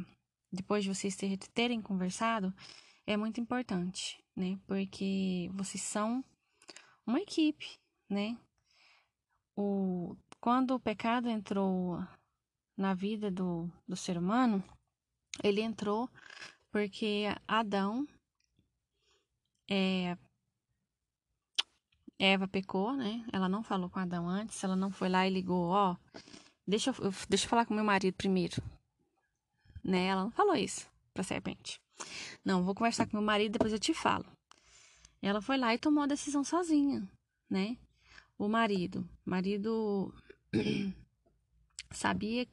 [0.51, 2.53] depois de vocês ter, terem conversado,
[3.07, 6.25] é muito importante, né, porque vocês são
[7.07, 7.79] uma equipe,
[8.11, 8.37] né.
[9.57, 11.99] O, quando o pecado entrou
[12.77, 14.63] na vida do, do ser humano,
[15.43, 16.11] ele entrou
[16.71, 18.07] porque Adão,
[19.71, 20.19] é,
[22.19, 23.25] Eva pecou, né?
[23.33, 25.97] Ela não falou com Adão antes, ela não foi lá e ligou, ó,
[26.67, 28.63] Deixa eu, deixa eu falar com meu marido primeiro.
[29.83, 30.07] Né?
[30.07, 31.81] Ela não falou isso pra serpente.
[32.45, 34.25] Não, vou conversar com meu marido, depois eu te falo.
[35.21, 37.09] Ela foi lá e tomou a decisão sozinha,
[37.49, 37.77] né?
[38.39, 40.13] O marido, marido
[41.91, 42.47] sabia,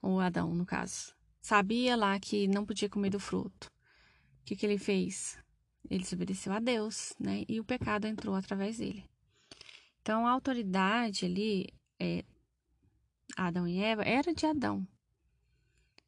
[0.00, 3.70] o Adão no caso, sabia lá que não podia comer do fruto.
[4.40, 5.38] O que, que ele fez?
[5.88, 7.44] Ele desobedeceu a Deus, né?
[7.48, 9.04] E o pecado entrou através dele.
[10.00, 12.24] Então a autoridade ali é,
[13.36, 14.86] Adão e Eva era de Adão,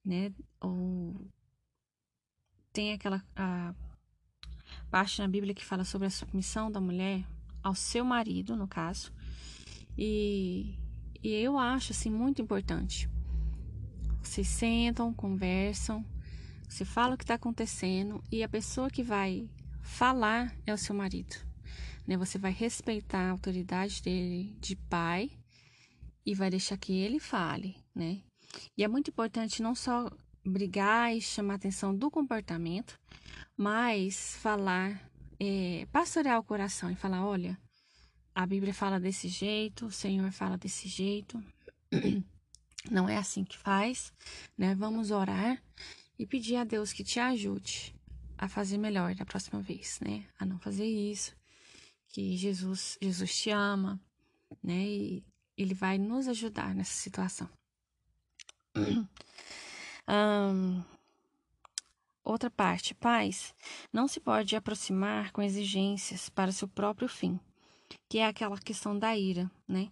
[0.04, 0.32] né?
[0.60, 1.26] Ou
[2.72, 3.24] tem aquela
[4.90, 7.26] parte na Bíblia que fala sobre a submissão da mulher
[7.62, 9.12] ao seu marido, no caso.
[9.96, 10.74] E,
[11.26, 13.10] e eu acho assim muito importante.
[14.22, 16.06] Vocês sentam, conversam,
[16.68, 19.50] você fala o que está acontecendo e a pessoa que vai
[19.82, 21.34] falar é o seu marido.
[22.06, 22.16] Né?
[22.16, 25.32] Você vai respeitar a autoridade dele de pai
[26.24, 28.22] e vai deixar que ele fale, né?
[28.78, 30.08] E é muito importante não só
[30.44, 32.96] brigar e chamar atenção do comportamento,
[33.56, 35.10] mas falar,
[35.40, 37.58] é, pastorear o coração e falar: olha,
[38.36, 41.42] a Bíblia fala desse jeito, o Senhor fala desse jeito,
[42.90, 44.12] não é assim que faz,
[44.58, 44.74] né?
[44.74, 45.62] Vamos orar
[46.18, 47.96] e pedir a Deus que te ajude
[48.36, 50.26] a fazer melhor da próxima vez, né?
[50.38, 51.34] A não fazer isso,
[52.08, 53.98] que Jesus, Jesus te ama,
[54.62, 54.84] né?
[54.86, 55.24] E
[55.56, 57.48] ele vai nos ajudar nessa situação.
[60.06, 60.84] um,
[62.22, 63.54] outra parte, pais,
[63.90, 67.40] não se pode aproximar com exigências para seu próprio fim,
[68.08, 69.90] que é aquela questão da ira, né?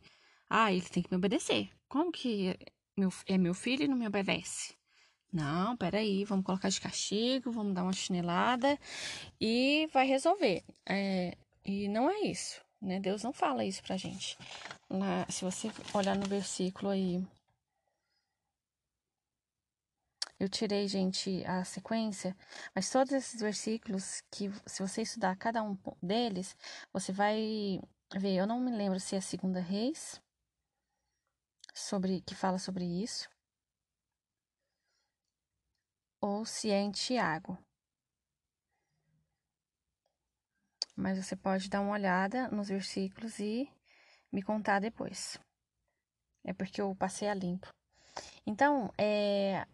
[0.49, 1.71] Ah, ele tem que me obedecer.
[1.89, 2.57] Como que
[2.97, 4.75] meu, é meu filho e não me obedece?
[5.33, 8.79] Não, peraí, vamos colocar de castigo, vamos dar uma chinelada
[9.41, 10.63] e vai resolver.
[10.87, 13.01] É, e não é isso, né?
[13.01, 14.39] Deus não fala isso pra gente.
[15.29, 17.21] Se você olhar no versículo aí.
[20.45, 22.37] Eu tirei, gente, a sequência,
[22.75, 26.55] mas todos esses versículos que, se você estudar cada um deles,
[26.93, 27.81] você vai
[28.15, 28.37] ver.
[28.37, 30.21] Eu não me lembro se é Segunda Reis,
[31.73, 33.27] sobre que fala sobre isso,
[36.21, 37.57] ou se é em Tiago.
[40.95, 43.67] Mas você pode dar uma olhada nos versículos e
[44.31, 45.39] me contar depois.
[46.45, 47.73] É porque eu passei a limpo.
[48.47, 49.67] Então, é,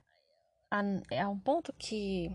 [1.11, 2.31] é um ponto que,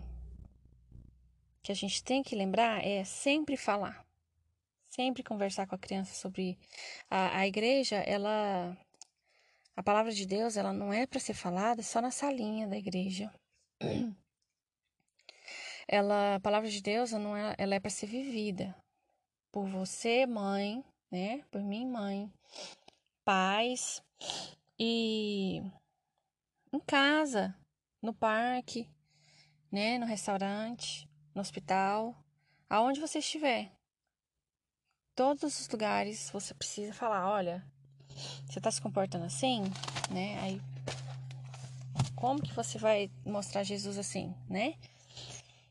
[1.62, 4.04] que a gente tem que lembrar é sempre falar.
[4.90, 6.58] Sempre conversar com a criança sobre
[7.10, 8.76] a, a igreja, ela.
[9.74, 13.30] A palavra de Deus, ela não é para ser falada só na salinha da igreja.
[15.88, 18.74] Ela, a palavra de Deus, não é, ela é para ser vivida
[19.52, 21.44] por você, mãe, né?
[21.50, 22.28] Por mim, mãe.
[23.24, 24.02] paz
[24.78, 25.62] e
[26.72, 27.54] em casa,
[28.02, 28.88] no parque,
[29.70, 32.14] né, no restaurante, no hospital,
[32.68, 33.72] aonde você estiver.
[35.14, 37.64] Todos os lugares você precisa falar, olha,
[38.46, 39.62] você está se comportando assim,
[40.10, 40.38] né?
[40.40, 40.60] Aí
[42.14, 44.74] como que você vai mostrar Jesus assim, né?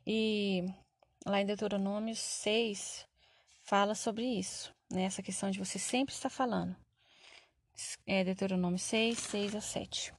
[0.05, 0.63] E
[1.25, 3.07] lá em Deuteronômio 6
[3.63, 5.03] fala sobre isso, né?
[5.03, 6.75] Essa questão de você sempre estar falando.
[8.05, 10.13] É Deuteronômio 6, 6 a 7.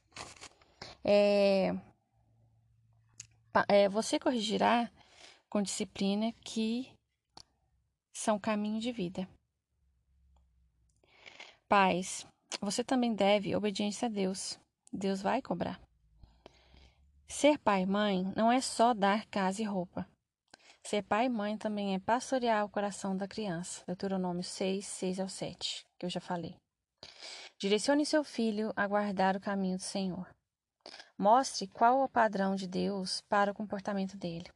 [1.03, 1.73] É,
[3.67, 4.91] é, você corrigirá
[5.49, 6.91] com disciplina que
[8.13, 9.27] são caminho de vida.
[11.67, 12.25] Pais,
[12.61, 14.59] você também deve obediência a Deus.
[14.91, 15.79] Deus vai cobrar.
[17.27, 20.07] Ser pai e mãe não é só dar casa e roupa.
[20.81, 23.83] Ser pai e mãe também é pastorear o coração da criança.
[23.85, 26.55] Deuteronômio 6, 6 ao 7, que eu já falei.
[27.59, 30.36] Direcione seu filho a guardar o caminho do Senhor.
[31.17, 34.49] Mostre qual o padrão de Deus para o comportamento dele.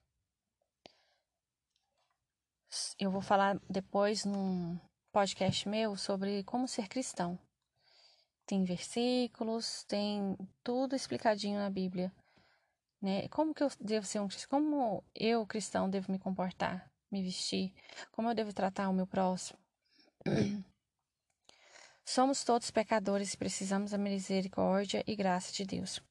[3.00, 4.80] Eu vou falar depois num
[5.12, 7.38] podcast meu sobre como ser cristão.
[8.46, 12.14] Tem versículos, tem tudo explicadinho na Bíblia
[13.02, 13.28] né?
[13.30, 14.48] Como que eu devo ser um cristão?
[14.50, 17.74] Como eu, cristão, devo me comportar, me vestir?
[18.12, 19.58] Como eu devo tratar o meu próximo?
[22.06, 26.02] Somos todos pecadores e precisamos da misericórdia e graça de Deus.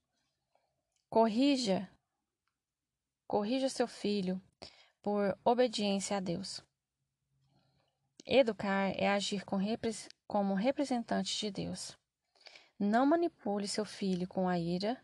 [1.11, 1.91] Corrija,
[3.27, 4.41] corrija seu filho
[5.03, 6.65] por obediência a Deus.
[8.25, 9.59] Educar é agir com
[10.27, 11.99] como representante de Deus.
[12.79, 14.99] Não manipule seu filho com a ira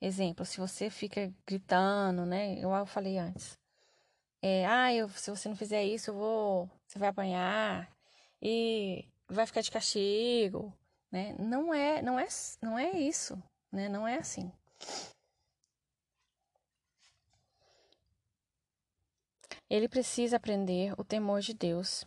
[0.00, 2.58] Exemplo, se você fica gritando, né?
[2.58, 3.58] Eu falei antes.
[4.42, 6.70] É, ah, eu, se você não fizer isso, eu vou.
[6.86, 7.90] Você vai apanhar
[8.42, 10.72] e vai ficar de castigo,
[11.10, 11.34] né?
[11.38, 12.26] Não é, não é,
[12.62, 13.42] não é isso,
[13.72, 13.88] né?
[13.88, 14.52] Não é assim.
[19.68, 22.04] Ele precisa aprender o temor de Deus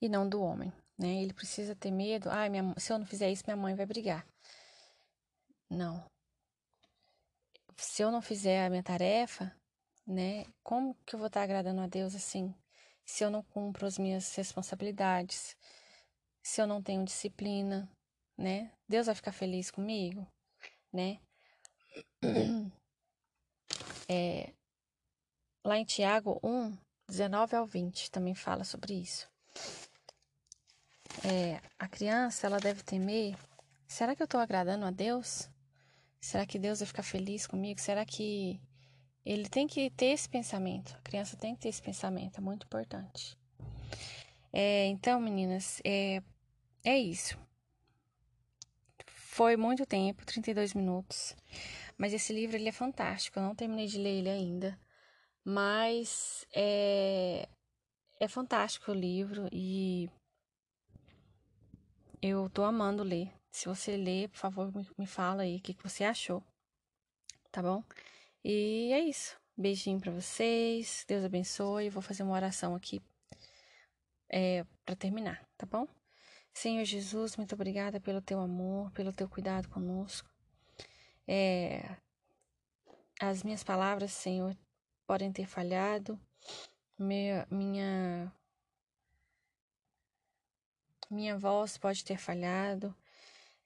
[0.00, 1.22] e não do homem, né?
[1.22, 2.28] Ele precisa ter medo.
[2.30, 4.26] Ah, minha, se eu não fizer isso, minha mãe vai brigar.
[5.70, 6.04] Não
[7.76, 9.54] se eu não fizer a minha tarefa,
[10.06, 12.54] né, como que eu vou estar agradando a Deus assim?
[13.04, 15.56] Se eu não cumpro as minhas responsabilidades,
[16.42, 17.88] se eu não tenho disciplina,
[18.36, 18.72] né?
[18.88, 20.26] Deus vai ficar feliz comigo,
[20.92, 21.20] né?
[24.08, 24.52] É,
[25.66, 26.76] lá em Tiago 1,
[27.08, 29.28] 19 ao 20, também fala sobre isso.
[31.24, 33.36] É, a criança, ela deve temer:
[33.86, 35.50] será que eu estou agradando a Deus?
[36.20, 37.80] Será que Deus vai ficar feliz comigo?
[37.80, 38.60] Será que
[39.24, 40.96] ele tem que ter esse pensamento?
[40.96, 43.36] A criança tem que ter esse pensamento, é muito importante.
[44.52, 46.22] É, então, meninas, é,
[46.84, 47.36] é isso.
[49.06, 51.36] Foi muito tempo, 32 minutos.
[51.98, 53.38] Mas esse livro ele é fantástico.
[53.38, 54.78] Eu não terminei de ler ele ainda.
[55.48, 57.48] Mas é,
[58.18, 60.10] é fantástico o livro e
[62.20, 63.32] eu tô amando ler.
[63.52, 66.42] Se você ler, por favor, me fala aí o que, você achou.
[67.52, 67.84] Tá bom?
[68.42, 69.36] E é isso.
[69.56, 71.04] Beijinho para vocês.
[71.06, 71.90] Deus abençoe.
[71.90, 73.00] Vou fazer uma oração aqui
[74.28, 75.86] é, para terminar, tá bom?
[76.52, 80.28] Senhor Jesus, muito obrigada pelo teu amor, pelo teu cuidado conosco.
[81.28, 81.96] É,
[83.20, 84.56] as minhas palavras, Senhor,
[85.06, 86.18] podem ter falhado.
[86.98, 87.46] Minha,
[91.10, 92.94] minha, voz pode ter falhado.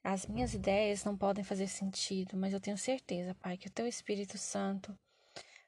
[0.02, 3.86] As minhas ideias não podem fazer sentido, mas eu tenho certeza, Pai, que o Teu
[3.86, 4.96] Espírito Santo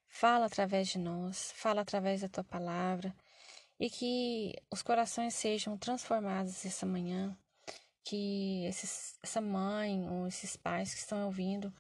[0.09, 3.15] fala através de nós, fala através da Tua palavra
[3.79, 7.37] e que os corações sejam transformados essa manhã,
[8.05, 11.73] que esses, essa mãe ou esses pais que estão ouvindo,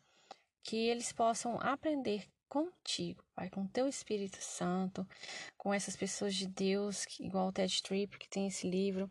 [0.62, 5.08] que eles possam aprender contigo, Pai, com Teu Espírito Santo,
[5.56, 9.10] com essas pessoas de Deus, igual o Ted Tripp, que tem esse livro,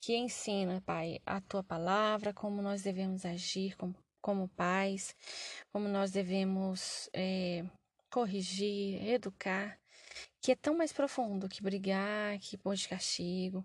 [0.00, 5.14] que ensina, Pai, a tua palavra, como nós devemos agir como, como pais,
[5.72, 7.64] como nós devemos é,
[8.10, 9.78] corrigir, educar,
[10.40, 13.64] que é tão mais profundo que brigar, que pôr de castigo.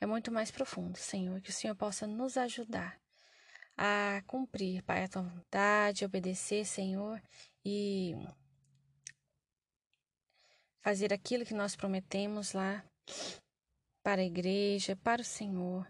[0.00, 2.98] É muito mais profundo, Senhor, que o Senhor possa nos ajudar
[3.76, 7.22] a cumprir, Pai, a tua vontade, obedecer, Senhor,
[7.62, 8.14] e
[10.86, 12.80] fazer aquilo que nós prometemos lá
[14.04, 15.84] para a igreja, para o Senhor.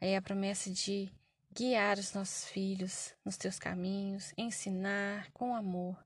[0.00, 1.12] É a promessa de
[1.54, 5.96] guiar os nossos filhos nos teus caminhos, ensinar com amor,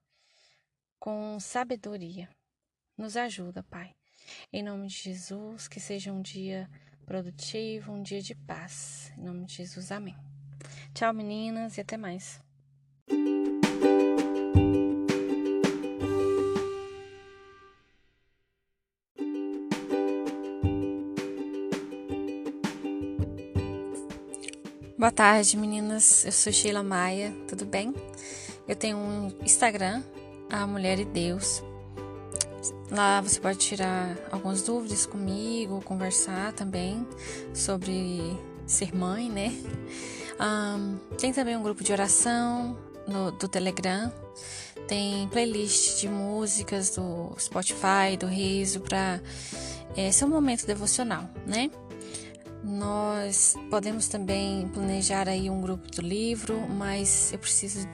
[1.00, 2.28] com sabedoria.
[2.94, 3.96] Nos ajuda, Pai.
[4.52, 6.68] Em nome de Jesus, que seja um dia
[7.06, 9.14] produtivo, um dia de paz.
[9.16, 10.14] Em nome de Jesus, amém.
[10.92, 12.45] Tchau, meninas, e até mais.
[24.98, 26.24] Boa tarde, meninas.
[26.24, 27.94] Eu sou Sheila Maia, tudo bem?
[28.66, 30.02] Eu tenho um Instagram,
[30.48, 31.62] A Mulher e Deus.
[32.90, 37.06] Lá você pode tirar algumas dúvidas comigo, conversar também
[37.52, 39.52] sobre ser mãe, né?
[40.40, 42.74] Um, tem também um grupo de oração
[43.06, 44.10] no, do Telegram.
[44.88, 49.20] Tem playlist de músicas do Spotify, do Riso, para
[49.94, 51.70] é, ser um momento devocional, né?
[52.66, 57.86] Nós podemos também planejar aí um grupo do livro, mas eu preciso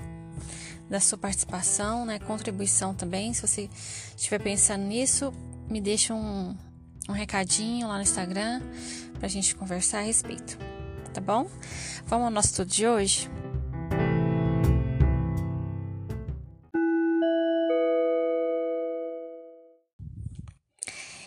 [0.88, 2.18] da sua participação, né?
[2.18, 3.34] Contribuição também.
[3.34, 3.68] Se você
[4.16, 5.30] estiver pensando nisso,
[5.68, 6.56] me deixa um,
[7.06, 8.62] um recadinho lá no Instagram
[9.18, 10.56] para a gente conversar a respeito.
[11.12, 11.46] Tá bom?
[12.06, 13.30] Vamos ao nosso estudo de hoje?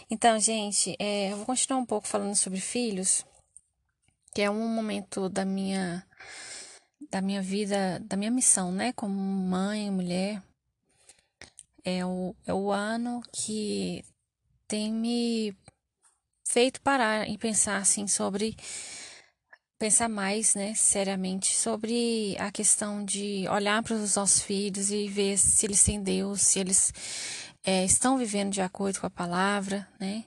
[0.09, 3.23] Então, gente, é, eu vou continuar um pouco falando sobre filhos,
[4.35, 6.05] que é um momento da minha
[7.09, 10.43] da minha vida, da minha missão, né, como mãe, mulher.
[11.85, 14.03] É o, é o ano que
[14.67, 15.55] tem me
[16.45, 18.57] feito parar e pensar assim sobre
[19.79, 25.37] pensar mais, né, seriamente sobre a questão de olhar para os nossos filhos e ver
[25.37, 26.91] se eles têm Deus, se eles
[27.63, 30.25] é, estão vivendo de acordo com a palavra, né?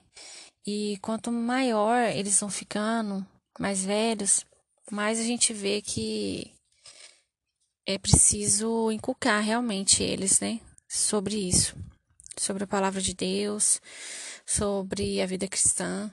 [0.65, 3.25] E quanto maior eles vão ficando,
[3.59, 4.45] mais velhos,
[4.89, 6.51] mais a gente vê que
[7.85, 10.59] é preciso inculcar realmente eles, né?
[10.87, 11.75] Sobre isso,
[12.37, 13.81] sobre a palavra de Deus,
[14.45, 16.11] sobre a vida cristã.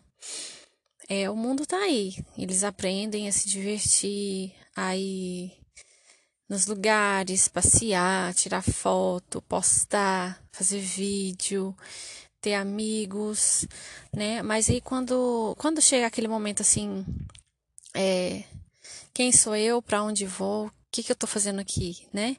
[1.09, 2.17] É, o mundo tá aí.
[2.37, 5.53] Eles aprendem a se divertir, a ir
[6.49, 11.77] nos lugares, passear, tirar foto, postar, fazer vídeo,
[12.41, 13.67] ter amigos,
[14.15, 14.43] né?
[14.43, 17.05] Mas aí quando, quando chega aquele momento assim,
[17.97, 18.45] é,
[19.13, 22.37] quem sou eu, para onde vou, o que, que eu tô fazendo aqui, né?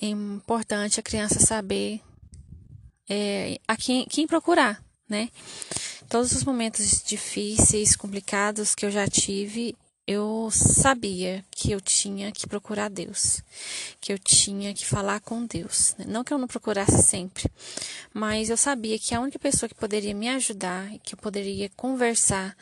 [0.00, 2.00] É importante a criança saber
[3.08, 5.30] é, a quem, quem procurar, né?
[6.08, 9.76] Todos os momentos difíceis, complicados que eu já tive,
[10.06, 13.40] eu sabia que eu tinha que procurar Deus,
[14.00, 15.94] que eu tinha que falar com Deus.
[15.96, 16.04] Né?
[16.08, 17.50] Não que eu não procurasse sempre,
[18.12, 22.56] mas eu sabia que a única pessoa que poderia me ajudar, que eu poderia conversar,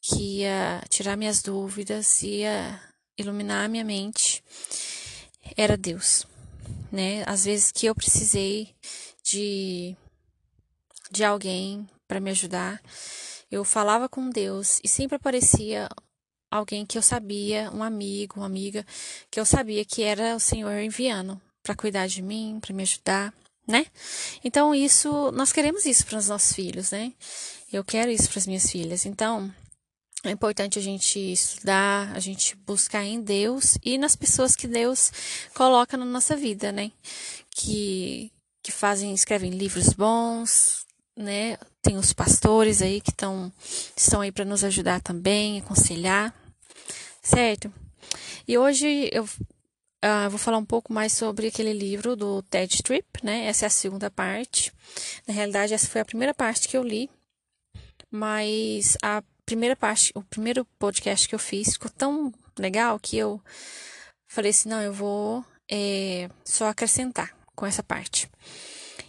[0.00, 2.80] que ia tirar minhas dúvidas, ia
[3.18, 4.42] iluminar a minha mente,
[5.56, 6.26] era Deus.
[6.92, 7.24] Né?
[7.26, 8.72] Às vezes que eu precisei
[9.22, 9.96] de,
[11.10, 12.80] de alguém para me ajudar.
[13.50, 15.88] Eu falava com Deus e sempre aparecia
[16.56, 18.86] alguém que eu sabia, um amigo, uma amiga,
[19.28, 23.34] que eu sabia que era o Senhor enviando para cuidar de mim, para me ajudar,
[23.66, 23.86] né?
[24.44, 27.12] Então isso, nós queremos isso para os nossos filhos, né?
[27.72, 29.04] Eu quero isso para as minhas filhas.
[29.04, 29.52] Então,
[30.22, 35.10] é importante a gente estudar, a gente buscar em Deus e nas pessoas que Deus
[35.54, 36.92] coloca na nossa vida, né?
[37.50, 38.30] Que
[38.62, 40.86] que fazem, escrevem livros bons,
[41.16, 41.58] né?
[41.82, 43.52] Tem os pastores aí que estão
[43.96, 46.34] estão aí para nos ajudar também, aconselhar,
[47.24, 47.72] certo?
[48.46, 53.24] E hoje eu uh, vou falar um pouco mais sobre aquele livro do Ted Tripp,
[53.24, 53.46] né?
[53.46, 54.70] Essa é a segunda parte.
[55.26, 57.10] Na realidade, essa foi a primeira parte que eu li,
[58.10, 63.40] mas a primeira parte, o primeiro podcast que eu fiz ficou tão legal que eu
[64.26, 68.30] falei assim, não, eu vou é, só acrescentar com essa parte.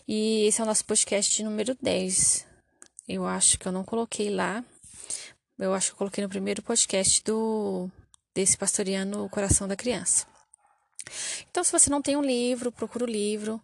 [0.07, 2.45] E esse é o nosso podcast número 10.
[3.07, 4.63] Eu acho que eu não coloquei lá.
[5.57, 7.89] Eu acho que eu coloquei no primeiro podcast do
[8.35, 10.27] desse pastoreando o coração da criança.
[11.49, 13.61] Então, se você não tem um livro, procura o livro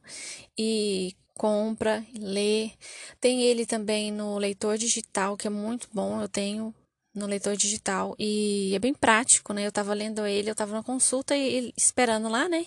[0.57, 2.71] e compra, lê.
[3.19, 6.21] Tem ele também no leitor digital, que é muito bom.
[6.21, 6.73] Eu tenho
[7.13, 9.65] no leitor digital e é bem prático, né?
[9.65, 12.65] Eu tava lendo ele, eu tava na consulta e, esperando lá, né?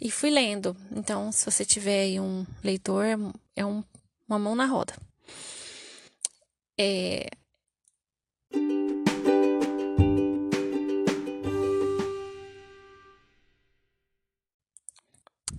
[0.00, 0.76] E fui lendo.
[0.90, 3.04] Então, se você tiver aí um leitor,
[3.54, 3.84] é um,
[4.26, 4.94] uma mão na roda.
[6.76, 7.28] É...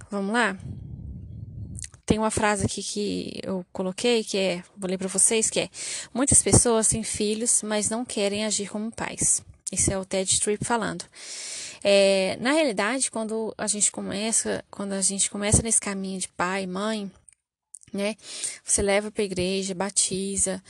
[0.10, 0.57] Vamos lá?
[2.10, 5.70] tem uma frase aqui que eu coloquei, que é, vou ler para vocês, que é:
[6.12, 9.43] Muitas pessoas têm filhos, mas não querem agir como pais.
[9.72, 11.05] Esse é o Ted Tripp falando.
[11.84, 16.66] É, na realidade, quando a gente começa, quando a gente começa nesse caminho de pai,
[16.66, 17.12] mãe,
[17.93, 18.16] né?
[18.64, 20.64] Você leva para a igreja, batiza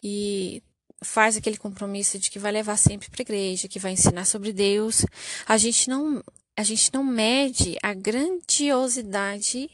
[0.00, 0.62] e
[1.02, 4.52] faz aquele compromisso de que vai levar sempre para a igreja, que vai ensinar sobre
[4.52, 5.04] Deus,
[5.44, 6.22] a gente não
[6.56, 9.70] a gente não mede a grandiosidade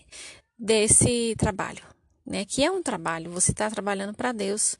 [0.58, 1.82] desse trabalho,
[2.24, 2.44] né?
[2.44, 4.76] Que é um trabalho, você está trabalhando para Deus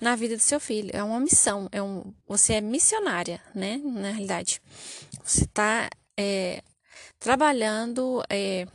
[0.00, 3.80] na vida do seu filho, é uma missão, é um, você é missionária, né?
[3.84, 4.60] Na realidade,
[5.22, 6.62] você está é,
[7.20, 8.66] trabalhando é,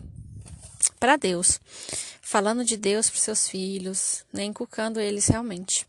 [1.00, 1.60] para Deus,
[2.22, 4.44] falando de Deus para seus filhos, né?
[4.44, 5.86] Inculcando eles realmente.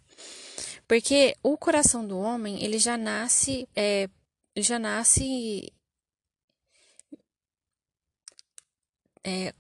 [0.89, 4.09] Porque o coração do homem, ele já nasce, é,
[4.57, 5.73] ele já nasce
[9.25, 9.55] é,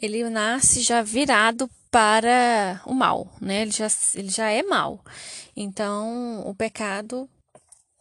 [0.00, 3.62] ele nasce já virado para o mal, né?
[3.62, 5.04] Ele já, ele já é mal.
[5.56, 7.28] Então, o pecado,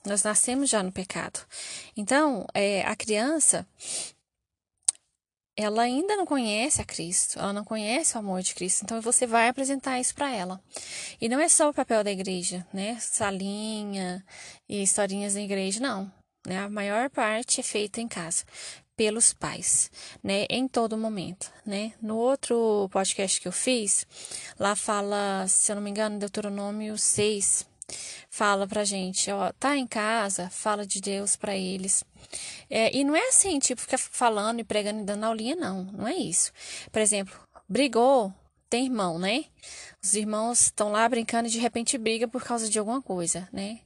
[0.05, 1.39] nós nascemos já no pecado.
[1.95, 3.67] Então, é, a criança,
[5.55, 9.25] ela ainda não conhece a Cristo, ela não conhece o amor de Cristo, então você
[9.25, 10.61] vai apresentar isso para ela.
[11.19, 12.97] E não é só o papel da igreja, né?
[12.99, 14.23] Salinha
[14.69, 16.11] e historinhas da igreja, não.
[16.48, 16.60] Né?
[16.60, 18.45] A maior parte é feita em casa
[18.95, 19.91] pelos pais,
[20.24, 21.93] né, em todo momento, né?
[22.02, 24.08] No outro podcast que eu fiz,
[24.58, 27.68] lá fala, se eu não me engano, Deuteronômio 6,
[28.30, 32.04] fala pra gente, ó, tá em casa, fala de Deus para eles.
[32.70, 36.08] É, e não é assim, tipo, ficar falando e pregando e dando aulinha, não, não
[36.08, 36.52] é isso.
[36.91, 37.38] Por exemplo,
[37.70, 38.34] brigou,
[38.70, 39.45] tem irmão, né?
[40.04, 43.82] Os irmãos estão lá brincando e de repente briga por causa de alguma coisa, né?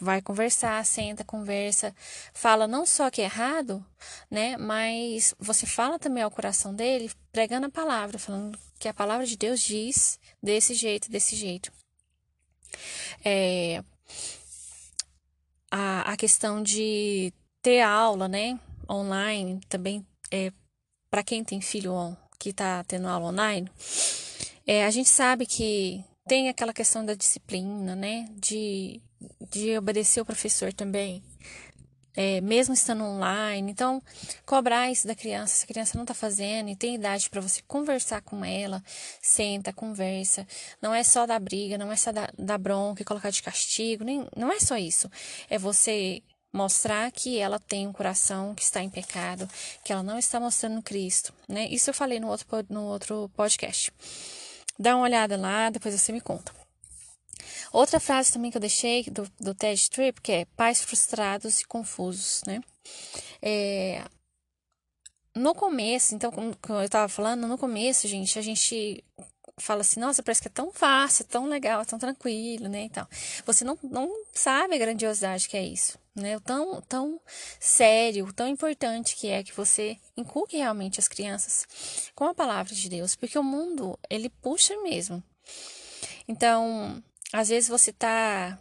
[0.00, 1.94] Vai conversar, senta, conversa,
[2.32, 3.84] fala não só que é errado,
[4.30, 9.26] né, mas você fala também ao coração dele, pregando a palavra, falando que a palavra
[9.26, 11.72] de Deus diz desse jeito, desse jeito.
[13.24, 13.82] É,
[15.70, 17.32] a, a questão de
[17.62, 20.52] ter aula, né, online, também é,
[21.10, 23.70] para quem tem filho que está tendo aula online,
[24.66, 29.00] é, a gente sabe que tem aquela questão da disciplina, né, de
[29.50, 31.22] de obedecer o professor também,
[32.18, 33.70] é, mesmo estando online.
[33.70, 34.02] Então,
[34.44, 37.62] cobrar isso da criança, se a criança não está fazendo e tem idade para você
[37.62, 38.82] conversar com ela,
[39.22, 40.46] senta, conversa.
[40.82, 44.26] Não é só dar briga, não é só dar, bronca e colocar de castigo, nem,
[44.36, 45.08] não é só isso.
[45.48, 46.20] É você
[46.52, 49.48] mostrar que ela tem um coração que está em pecado,
[49.84, 51.68] que ela não está mostrando Cristo, né?
[51.70, 53.92] Isso eu falei no outro, no outro podcast.
[54.76, 56.52] Dá uma olhada lá, depois você me conta.
[57.72, 61.64] Outra frase também que eu deixei do, do TED Trip, que é pais frustrados e
[61.66, 62.60] confusos, né?
[63.42, 64.04] É,
[65.34, 69.04] no começo, então, como eu estava falando, no começo, gente, a gente
[69.60, 73.06] fala assim, nossa, parece que é tão fácil, tão legal, tão tranquilo, né, então
[73.44, 76.36] Você não, não sabe a grandiosidade que é isso, né?
[76.36, 77.20] O tão, tão
[77.58, 81.66] sério, tão importante que é que você inculque realmente as crianças
[82.14, 85.22] com a palavra de Deus, porque o mundo, ele puxa mesmo.
[86.26, 88.58] Então, às vezes você tá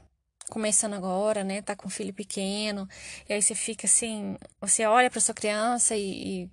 [0.49, 1.61] começando agora, né?
[1.61, 2.88] Tá com um filho pequeno,
[3.28, 6.49] e aí você fica assim, você olha para sua criança e,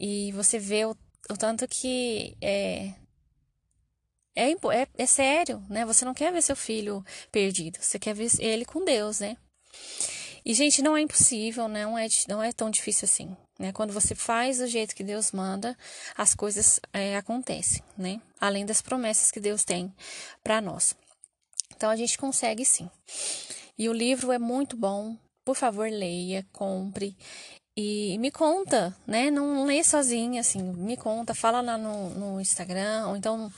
[0.00, 0.96] e, e você vê o,
[1.30, 2.92] o, tanto que é,
[4.34, 5.84] é, é, é sério, né?
[5.84, 9.36] Você não quer ver seu filho perdido, você quer ver ele com Deus, né?
[10.44, 13.36] E, gente, não é impossível, não é, não é tão difícil assim.
[13.58, 13.72] Né?
[13.72, 15.76] Quando você faz do jeito que Deus manda,
[16.16, 18.20] as coisas é, acontecem, né?
[18.40, 19.92] Além das promessas que Deus tem
[20.44, 20.94] para nós.
[21.74, 22.90] Então, a gente consegue sim.
[23.78, 25.16] E o livro é muito bom.
[25.44, 27.16] Por favor, leia, compre.
[27.76, 29.30] E me conta, né?
[29.30, 30.62] Não lê sozinha, assim.
[30.62, 33.52] Me conta, fala lá no, no Instagram, ou então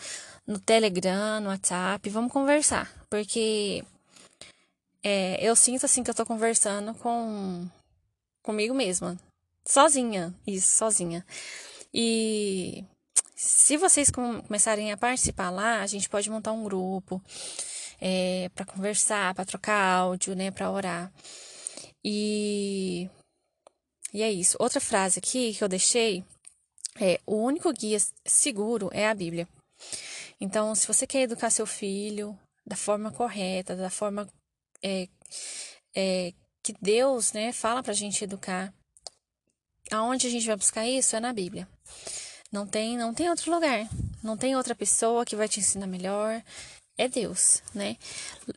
[0.47, 2.09] no Telegram, no WhatsApp.
[2.11, 2.93] Vamos conversar.
[3.09, 3.85] Porque
[5.03, 7.69] é, eu sinto assim que eu tô conversando com
[8.43, 9.19] comigo mesma.
[9.69, 11.27] Sozinha, isso, sozinha.
[11.93, 12.87] E
[13.37, 17.23] se vocês começarem a participar lá, a gente pode montar um grupo
[18.01, 21.13] é, para conversar, para trocar áudio, né, para orar.
[22.03, 23.11] E,
[24.15, 24.57] e é isso.
[24.59, 26.25] Outra frase aqui que eu deixei
[26.99, 29.47] é: o único guia seguro é a Bíblia.
[30.41, 34.27] Então, se você quer educar seu filho da forma correta, da forma
[34.83, 35.09] é,
[35.95, 38.73] é, que Deus né, fala para a gente educar.
[39.91, 41.69] Aonde a gente vai buscar isso é na Bíblia.
[42.51, 43.89] Não tem, não tem outro lugar.
[44.23, 46.43] Não tem outra pessoa que vai te ensinar melhor.
[46.97, 47.97] É Deus, né?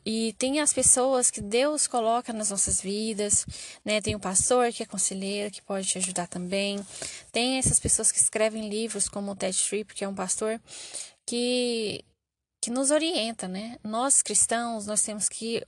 [0.04, 3.46] E tem as pessoas que Deus coloca nas nossas vidas,
[3.84, 4.00] né?
[4.00, 6.84] Tem o pastor que é conselheiro, que pode te ajudar também.
[7.30, 10.60] Tem essas pessoas que escrevem livros, como o Ted Tripp, que é um pastor
[11.24, 12.04] que
[12.60, 13.76] que nos orienta, né?
[13.82, 15.64] Nós cristãos, nós temos que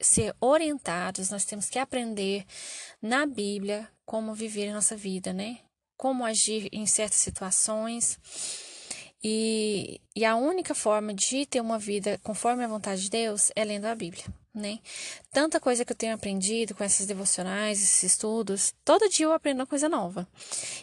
[0.00, 2.44] ser orientados, nós temos que aprender
[3.00, 5.58] na Bíblia como viver a nossa vida, né?
[5.96, 8.18] Como agir em certas situações.
[9.22, 13.64] E, e a única forma de ter uma vida conforme a vontade de Deus é
[13.64, 14.24] lendo a Bíblia,
[14.54, 14.78] né?
[15.32, 19.60] Tanta coisa que eu tenho aprendido com essas devocionais, esses estudos, todo dia eu aprendo
[19.60, 20.28] uma coisa nova.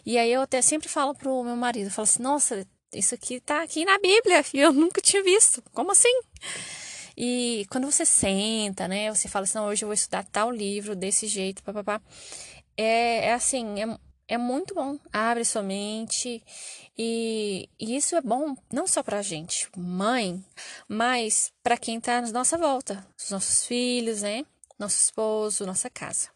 [0.05, 3.63] E aí eu até sempre falo pro meu marido, falo assim, nossa, isso aqui tá
[3.63, 5.63] aqui na Bíblia e eu nunca tinha visto.
[5.71, 6.21] Como assim?
[7.15, 10.95] E quando você senta, né, você fala assim, não, hoje eu vou estudar tal livro
[10.95, 12.01] desse jeito, papapá.
[12.75, 13.97] É, é assim, é,
[14.27, 14.97] é muito bom.
[15.11, 16.43] Abre sua mente.
[16.97, 20.43] E, e isso é bom não só pra gente, mãe,
[20.87, 24.45] mas para quem tá na nossa volta, os nossos filhos, né?
[24.77, 26.29] Nosso esposo, nossa casa.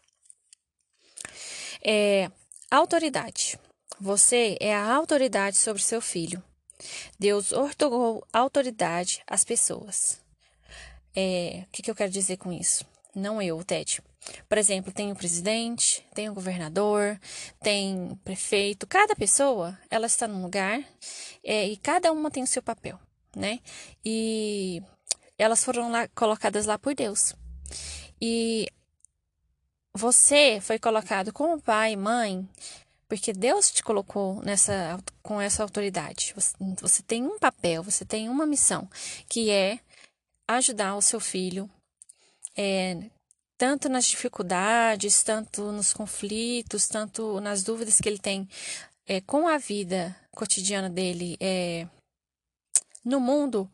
[1.84, 2.30] É,
[2.70, 3.58] autoridade.
[4.00, 6.42] Você é a autoridade sobre seu filho.
[7.18, 10.20] Deus ortogou autoridade às pessoas.
[11.20, 12.86] É, o que, que eu quero dizer com isso?
[13.12, 14.00] Não eu, Ted.
[14.48, 17.18] Por exemplo, tem o presidente, tem o governador,
[17.60, 18.86] tem o prefeito.
[18.86, 20.80] Cada pessoa, ela está num lugar
[21.42, 23.00] é, e cada uma tem o seu papel,
[23.34, 23.58] né?
[24.04, 24.80] E
[25.36, 27.34] elas foram lá, colocadas lá por Deus.
[28.20, 28.68] E
[29.92, 32.48] você foi colocado como pai mãe
[33.08, 36.32] porque Deus te colocou nessa com essa autoridade.
[36.36, 38.88] Você, você tem um papel, você tem uma missão,
[39.28, 39.80] que é
[40.48, 41.70] ajudar o seu filho
[42.56, 43.08] é,
[43.58, 48.48] tanto nas dificuldades, tanto nos conflitos, tanto nas dúvidas que ele tem
[49.06, 51.86] é, com a vida cotidiana dele é,
[53.04, 53.68] no mundo,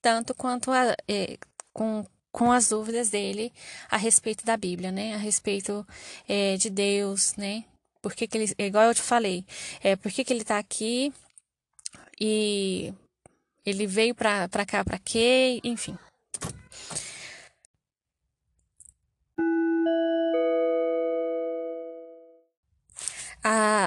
[0.00, 1.38] tanto quanto a, é,
[1.72, 3.52] com, com as dúvidas dele
[3.90, 5.14] a respeito da Bíblia, né?
[5.14, 5.86] A respeito
[6.28, 7.64] é, de Deus, né?
[8.02, 9.44] Por que, que ele, igual eu te falei,
[9.80, 11.12] é, por que, que ele está aqui
[12.20, 12.92] e
[13.64, 15.60] ele veio para cá para quê?
[15.62, 15.96] Enfim.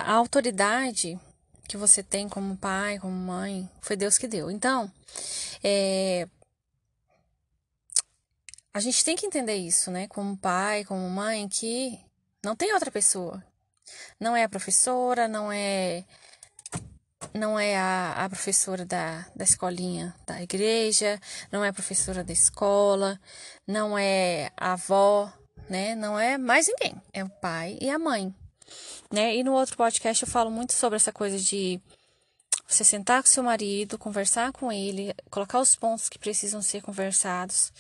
[0.06, 1.20] A, autoridade
[1.68, 4.52] que você tem como pai, como mãe, foi Deus que deu.
[4.52, 4.92] Então,
[5.64, 6.28] é,
[8.72, 10.08] a gente tem que entender isso, né?
[10.08, 12.00] Como pai, como mãe, que
[12.44, 13.44] não tem outra pessoa.
[14.20, 16.06] Não é a professora, não é
[17.34, 21.20] não é a, a professora da, da escolinha da igreja,
[21.52, 23.20] não é a professora da escola,
[23.66, 25.34] não é a avó,
[25.68, 25.96] né?
[25.96, 27.02] Não é mais ninguém.
[27.12, 28.34] É o pai e a mãe
[29.16, 29.34] né?
[29.34, 31.80] E no outro podcast eu falo muito sobre essa coisa de
[32.68, 37.72] você sentar com seu marido, conversar com ele, colocar os pontos que precisam ser conversados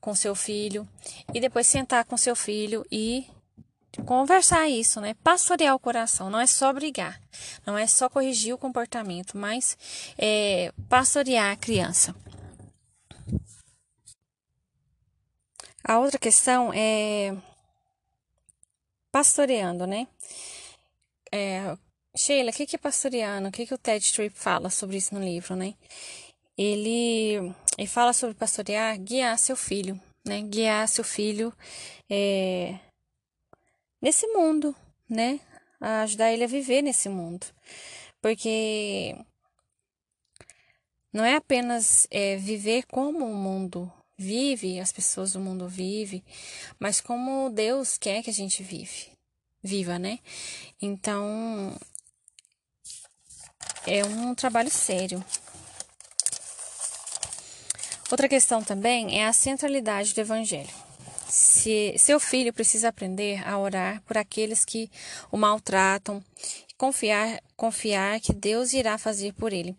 [0.00, 0.88] com seu filho
[1.34, 3.26] e depois sentar com seu filho e
[4.04, 5.14] conversar isso, né?
[5.24, 7.20] Pastorear o coração, não é só brigar,
[7.66, 9.76] não é só corrigir o comportamento, mas
[10.16, 12.14] é, pastorear a criança.
[15.82, 17.34] A outra questão é
[19.10, 20.06] pastoreando, né?
[21.36, 21.76] É,
[22.16, 23.48] Sheila, o que, que pastoreando?
[23.48, 25.74] O que, que o Ted Tripp fala sobre isso no livro, né?
[26.56, 30.40] Ele, ele fala sobre pastorear, guiar seu filho, né?
[30.42, 31.52] Guiar seu filho
[32.08, 32.78] é,
[34.00, 34.74] nesse mundo,
[35.08, 35.38] né?
[35.78, 37.46] A ajudar ele a viver nesse mundo.
[38.22, 39.14] Porque
[41.12, 46.24] não é apenas é, viver como o mundo vive, as pessoas do mundo vivem,
[46.78, 49.15] mas como Deus quer que a gente vive,
[49.66, 50.18] viva, né?
[50.80, 51.76] Então,
[53.86, 55.24] é um trabalho sério.
[58.10, 60.70] Outra questão também é a centralidade do evangelho.
[61.28, 64.88] Se seu filho precisa aprender a orar por aqueles que
[65.30, 66.22] o maltratam,
[66.78, 69.76] confiar, confiar que Deus irá fazer por ele.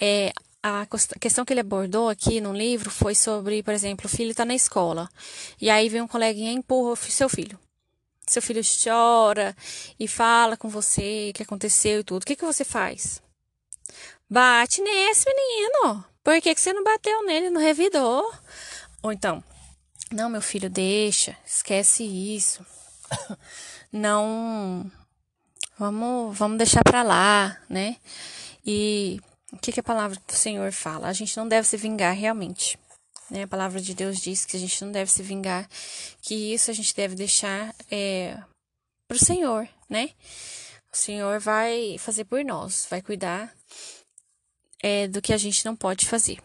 [0.00, 0.32] É,
[0.62, 0.86] a
[1.20, 4.54] questão que ele abordou aqui no livro foi sobre, por exemplo, o filho está na
[4.54, 5.08] escola
[5.60, 7.58] e aí vem um coleguinha e empurra o seu filho
[8.26, 9.56] seu filho chora
[9.98, 13.22] e fala com você o que aconteceu e tudo, o que, que você faz?
[14.28, 16.04] Bate nesse menino.
[16.24, 18.36] Por que, que você não bateu nele no revidor?
[19.00, 19.42] Ou então,
[20.10, 22.64] não, meu filho, deixa, esquece isso.
[23.92, 24.90] Não,
[25.78, 27.96] vamos, vamos deixar para lá, né?
[28.64, 29.20] E
[29.52, 31.08] o que, que a palavra do Senhor fala?
[31.08, 32.78] A gente não deve se vingar realmente.
[33.30, 33.42] Né?
[33.42, 35.68] A palavra de Deus diz que a gente não deve se vingar,
[36.22, 38.36] que isso a gente deve deixar é,
[39.08, 40.10] para o Senhor, né?
[40.92, 43.54] O Senhor vai fazer por nós, vai cuidar
[44.82, 46.38] é, do que a gente não pode fazer.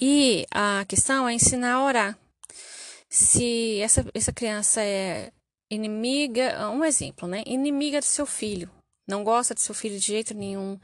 [0.00, 2.18] E a questão é ensinar a orar.
[3.08, 5.32] Se essa, essa criança é
[5.70, 7.42] inimiga, um exemplo, né?
[7.46, 8.70] Inimiga do seu filho,
[9.10, 10.78] não gosta de seu filho de jeito nenhum,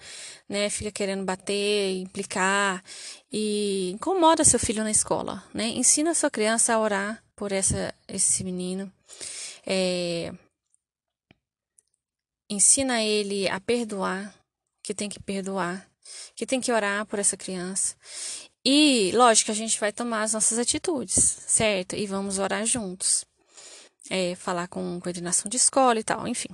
[0.49, 0.68] né?
[0.68, 2.83] Fica querendo bater, implicar
[3.33, 5.68] e incomoda seu filho na escola, né?
[5.68, 8.93] Ensina a sua criança a orar por essa, esse menino.
[9.66, 10.33] É,
[12.51, 14.35] ensina ele a perdoar,
[14.83, 15.89] que tem que perdoar.
[16.37, 17.97] que tem que orar por essa criança.
[18.64, 21.14] E, lógico, a gente vai tomar as nossas atitudes,
[21.47, 21.95] certo?
[21.97, 23.24] E vamos orar juntos.
[24.09, 26.51] É, falar com coordenação de escola e tal, enfim.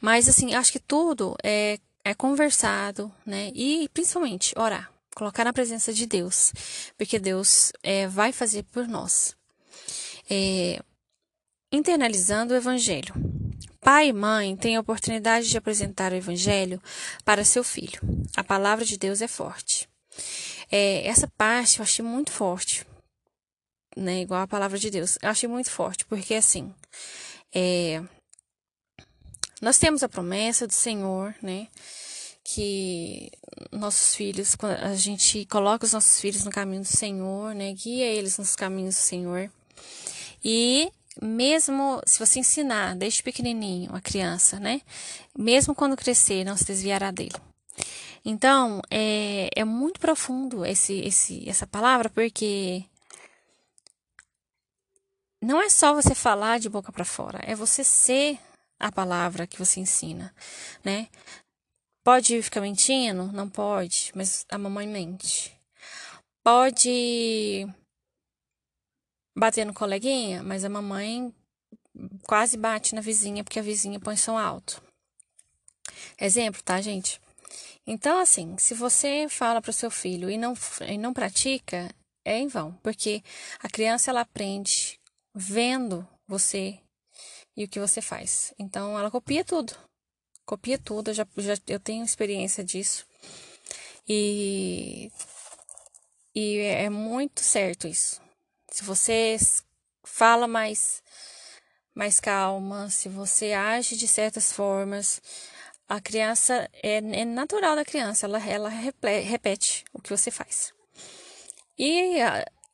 [0.00, 3.50] Mas, assim, acho que tudo é, é conversado, né?
[3.54, 4.90] E, principalmente, orar.
[5.14, 6.52] Colocar na presença de Deus.
[6.96, 9.36] Porque Deus é, vai fazer por nós.
[10.30, 10.80] É,
[11.72, 13.14] internalizando o Evangelho.
[13.80, 16.80] Pai e mãe têm a oportunidade de apresentar o Evangelho
[17.24, 18.00] para seu filho.
[18.36, 19.88] A palavra de Deus é forte.
[20.70, 22.86] É, essa parte eu achei muito forte,
[23.96, 24.20] né?
[24.20, 25.18] Igual a palavra de Deus.
[25.20, 26.72] Eu achei muito forte, porque assim,
[27.54, 28.02] é,
[29.60, 31.68] nós temos a promessa do Senhor, né?
[32.44, 33.30] Que
[33.70, 37.72] nossos filhos, quando a gente coloca os nossos filhos no caminho do Senhor, né?
[37.72, 39.50] Guia eles nos caminhos do Senhor.
[40.44, 40.90] E
[41.20, 44.80] mesmo se você ensinar desde pequenininho a criança, né?
[45.38, 47.36] Mesmo quando crescer, não se desviará dele.
[48.24, 52.84] Então, é, é muito profundo esse, esse, essa palavra, porque
[55.42, 58.38] não é só você falar de boca para fora, é você ser
[58.78, 60.32] a palavra que você ensina,
[60.84, 61.08] né?
[62.04, 63.30] Pode ficar mentindo?
[63.32, 65.56] Não pode, mas a mamãe mente.
[66.44, 67.66] Pode
[69.36, 71.34] bater no coleguinha, mas a mamãe
[72.24, 74.82] quase bate na vizinha porque a vizinha põe som alto.
[76.20, 77.20] Exemplo, tá, gente?
[77.84, 80.54] Então, assim, se você fala para o seu filho e não,
[80.88, 81.92] e não pratica,
[82.24, 83.22] é em vão, porque
[83.60, 85.00] a criança ela aprende
[85.34, 86.78] vendo você
[87.56, 88.52] e o que você faz.
[88.58, 89.74] Então, ela copia tudo.
[90.44, 93.06] Copia tudo, eu já, já eu tenho experiência disso.
[94.08, 95.10] E,
[96.34, 98.20] e é muito certo isso.
[98.68, 99.36] Se você
[100.02, 101.02] fala mais,
[101.94, 105.20] mais calma, se você age de certas formas,
[105.88, 110.72] a criança é, é natural da criança, ela, ela repete o que você faz.
[111.78, 112.18] E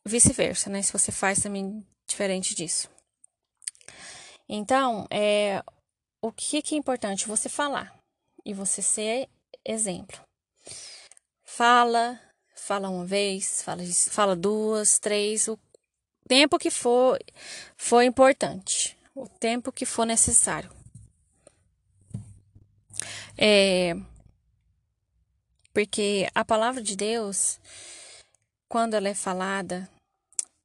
[0.05, 0.83] vice-versa, né?
[0.83, 2.91] Se você faz também diferente disso.
[4.49, 5.63] Então, é,
[6.23, 7.29] o que, que é importante?
[7.29, 7.97] Você falar
[8.45, 9.29] e você ser
[9.65, 10.19] exemplo.
[11.45, 12.19] Fala,
[12.55, 15.59] fala uma vez, fala, fala duas, três, o
[16.27, 17.19] tempo que for,
[17.77, 20.71] for importante, o tempo que for necessário.
[23.37, 23.95] É,
[25.73, 27.61] porque a palavra de Deus,
[28.69, 29.89] quando ela é falada,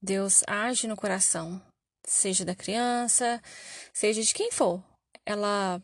[0.04, 1.62] Deus age no coração,
[2.06, 3.42] seja da criança,
[3.94, 4.84] seja de quem for.
[5.26, 5.82] Ela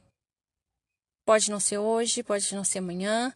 [1.26, 3.34] pode não ser hoje, pode não ser amanhã,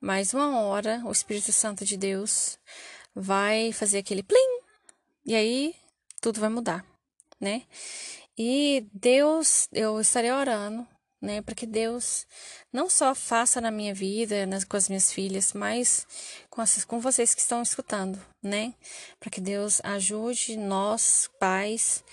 [0.00, 2.58] mas uma hora o Espírito Santo de Deus
[3.14, 4.60] vai fazer aquele plim,
[5.24, 5.76] e aí
[6.20, 6.84] tudo vai mudar,
[7.40, 7.62] né?
[8.36, 10.84] E Deus, eu estarei orando,
[11.24, 12.26] né, para que Deus
[12.72, 16.06] não só faça na minha vida, nas, com as minhas filhas, mas
[16.50, 18.74] com, com vocês que estão escutando, né?
[19.18, 22.04] Para que Deus ajude nós, pais,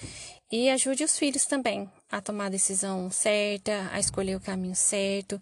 [0.52, 5.42] e ajude os filhos também a tomar a decisão certa, a escolher o caminho certo,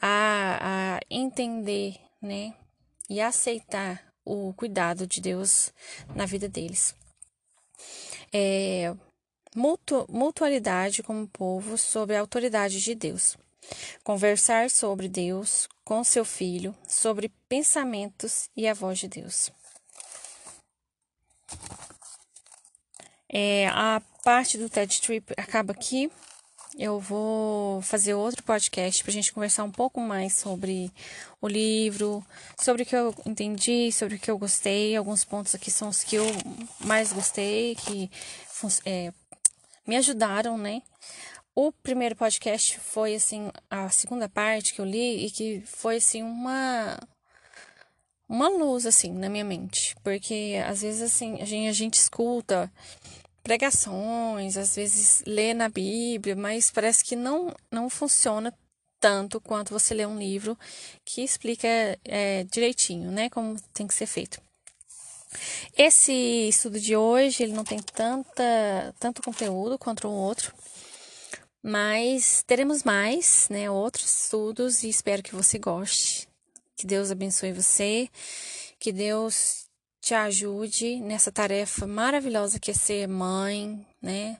[0.00, 2.54] a, a entender, né?
[3.08, 5.72] E aceitar o cuidado de Deus
[6.14, 6.94] na vida deles
[8.32, 8.94] é,
[9.54, 13.36] mutu, mutualidade como povo sob a autoridade de Deus.
[14.02, 19.50] Conversar sobre Deus com seu filho, sobre pensamentos e a voz de Deus.
[23.28, 26.10] É, a parte do TED Trip acaba aqui
[26.78, 30.90] eu vou fazer outro podcast para a gente conversar um pouco mais sobre
[31.40, 32.24] o livro,
[32.58, 34.96] sobre o que eu entendi, sobre o que eu gostei.
[34.96, 36.24] Alguns pontos aqui são os que eu
[36.80, 38.10] mais gostei, que
[38.86, 39.12] é,
[39.86, 40.82] me ajudaram, né?
[41.54, 46.22] O primeiro podcast foi, assim, a segunda parte que eu li e que foi, assim,
[46.22, 46.98] uma
[48.28, 49.94] uma luz, assim, na minha mente.
[50.02, 52.72] Porque, às vezes, assim, a gente, a gente escuta
[53.42, 58.54] pregações, às vezes lê na Bíblia, mas parece que não, não funciona
[59.00, 60.56] tanto quanto você lê um livro
[61.04, 61.68] que explica
[62.04, 64.40] é, direitinho, né, como tem que ser feito.
[65.76, 66.12] Esse
[66.48, 70.54] estudo de hoje, ele não tem tanta, tanto conteúdo quanto o outro,
[71.62, 76.28] mas teremos mais, né, outros estudos e espero que você goste.
[76.76, 78.08] Que Deus abençoe você,
[78.78, 79.62] que Deus
[80.02, 84.36] te ajude nessa tarefa maravilhosa que é ser mãe, né?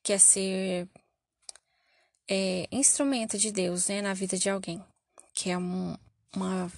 [0.00, 0.88] Que é ser
[2.28, 4.00] é, instrumento de Deus, né?
[4.00, 4.80] Na vida de alguém.
[5.34, 5.96] Que é um,
[6.36, 6.70] uma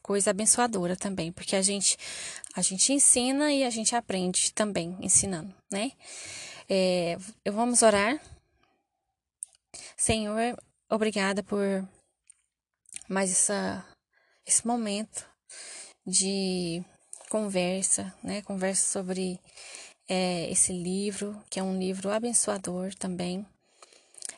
[0.00, 1.96] coisa abençoadora também, porque a gente
[2.54, 5.92] a gente ensina e a gente aprende também ensinando, né?
[6.68, 7.16] É,
[7.50, 8.20] vamos orar.
[9.96, 10.56] Senhor,
[10.90, 11.86] obrigada por
[13.08, 13.84] mais essa,
[14.46, 15.26] esse momento
[16.06, 16.82] de
[17.30, 18.42] conversa, né?
[18.42, 19.40] Conversa sobre
[20.08, 23.46] é, esse livro, que é um livro abençoador também,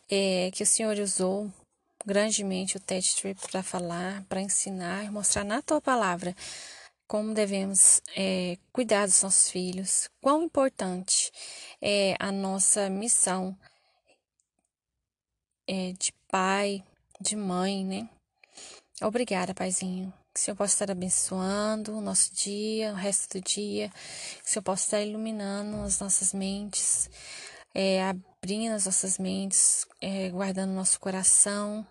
[0.09, 1.53] é, que o Senhor usou
[2.07, 6.37] grandemente o TED Trip para falar, para ensinar, mostrar na tua palavra
[7.07, 11.31] como devemos é, cuidar dos nossos filhos, quão importante
[11.81, 13.57] é a nossa missão
[15.67, 16.83] é, de pai,
[17.21, 18.09] de mãe, né?
[19.03, 20.13] Obrigada, Paizinho.
[20.33, 23.89] Que o Senhor possa estar abençoando o nosso dia, o resto do dia.
[24.43, 27.09] Que o Senhor possa estar iluminando as nossas mentes,
[27.73, 31.87] é, abrindo as nossas mentes, é, guardando nosso coração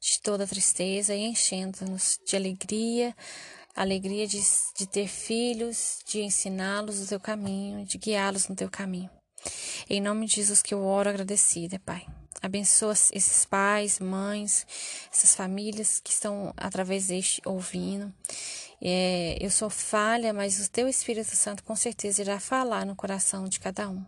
[0.00, 3.14] de toda tristeza e enchendo-nos de alegria,
[3.74, 4.40] alegria de,
[4.76, 9.10] de ter filhos, de ensiná-los o teu caminho, de guiá-los no teu caminho.
[9.88, 12.06] Em nome de Jesus que eu oro agradecida, Pai.
[12.42, 14.66] Abençoa esses pais, mães,
[15.12, 18.12] essas famílias que estão através deste ouvindo.
[18.80, 23.44] É, eu sou falha, mas o Teu Espírito Santo com certeza irá falar no coração
[23.44, 24.04] de cada um.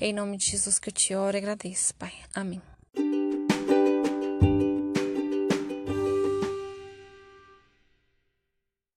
[0.00, 2.12] Em nome de Jesus que eu te oro e agradeço, Pai.
[2.34, 2.62] Amém.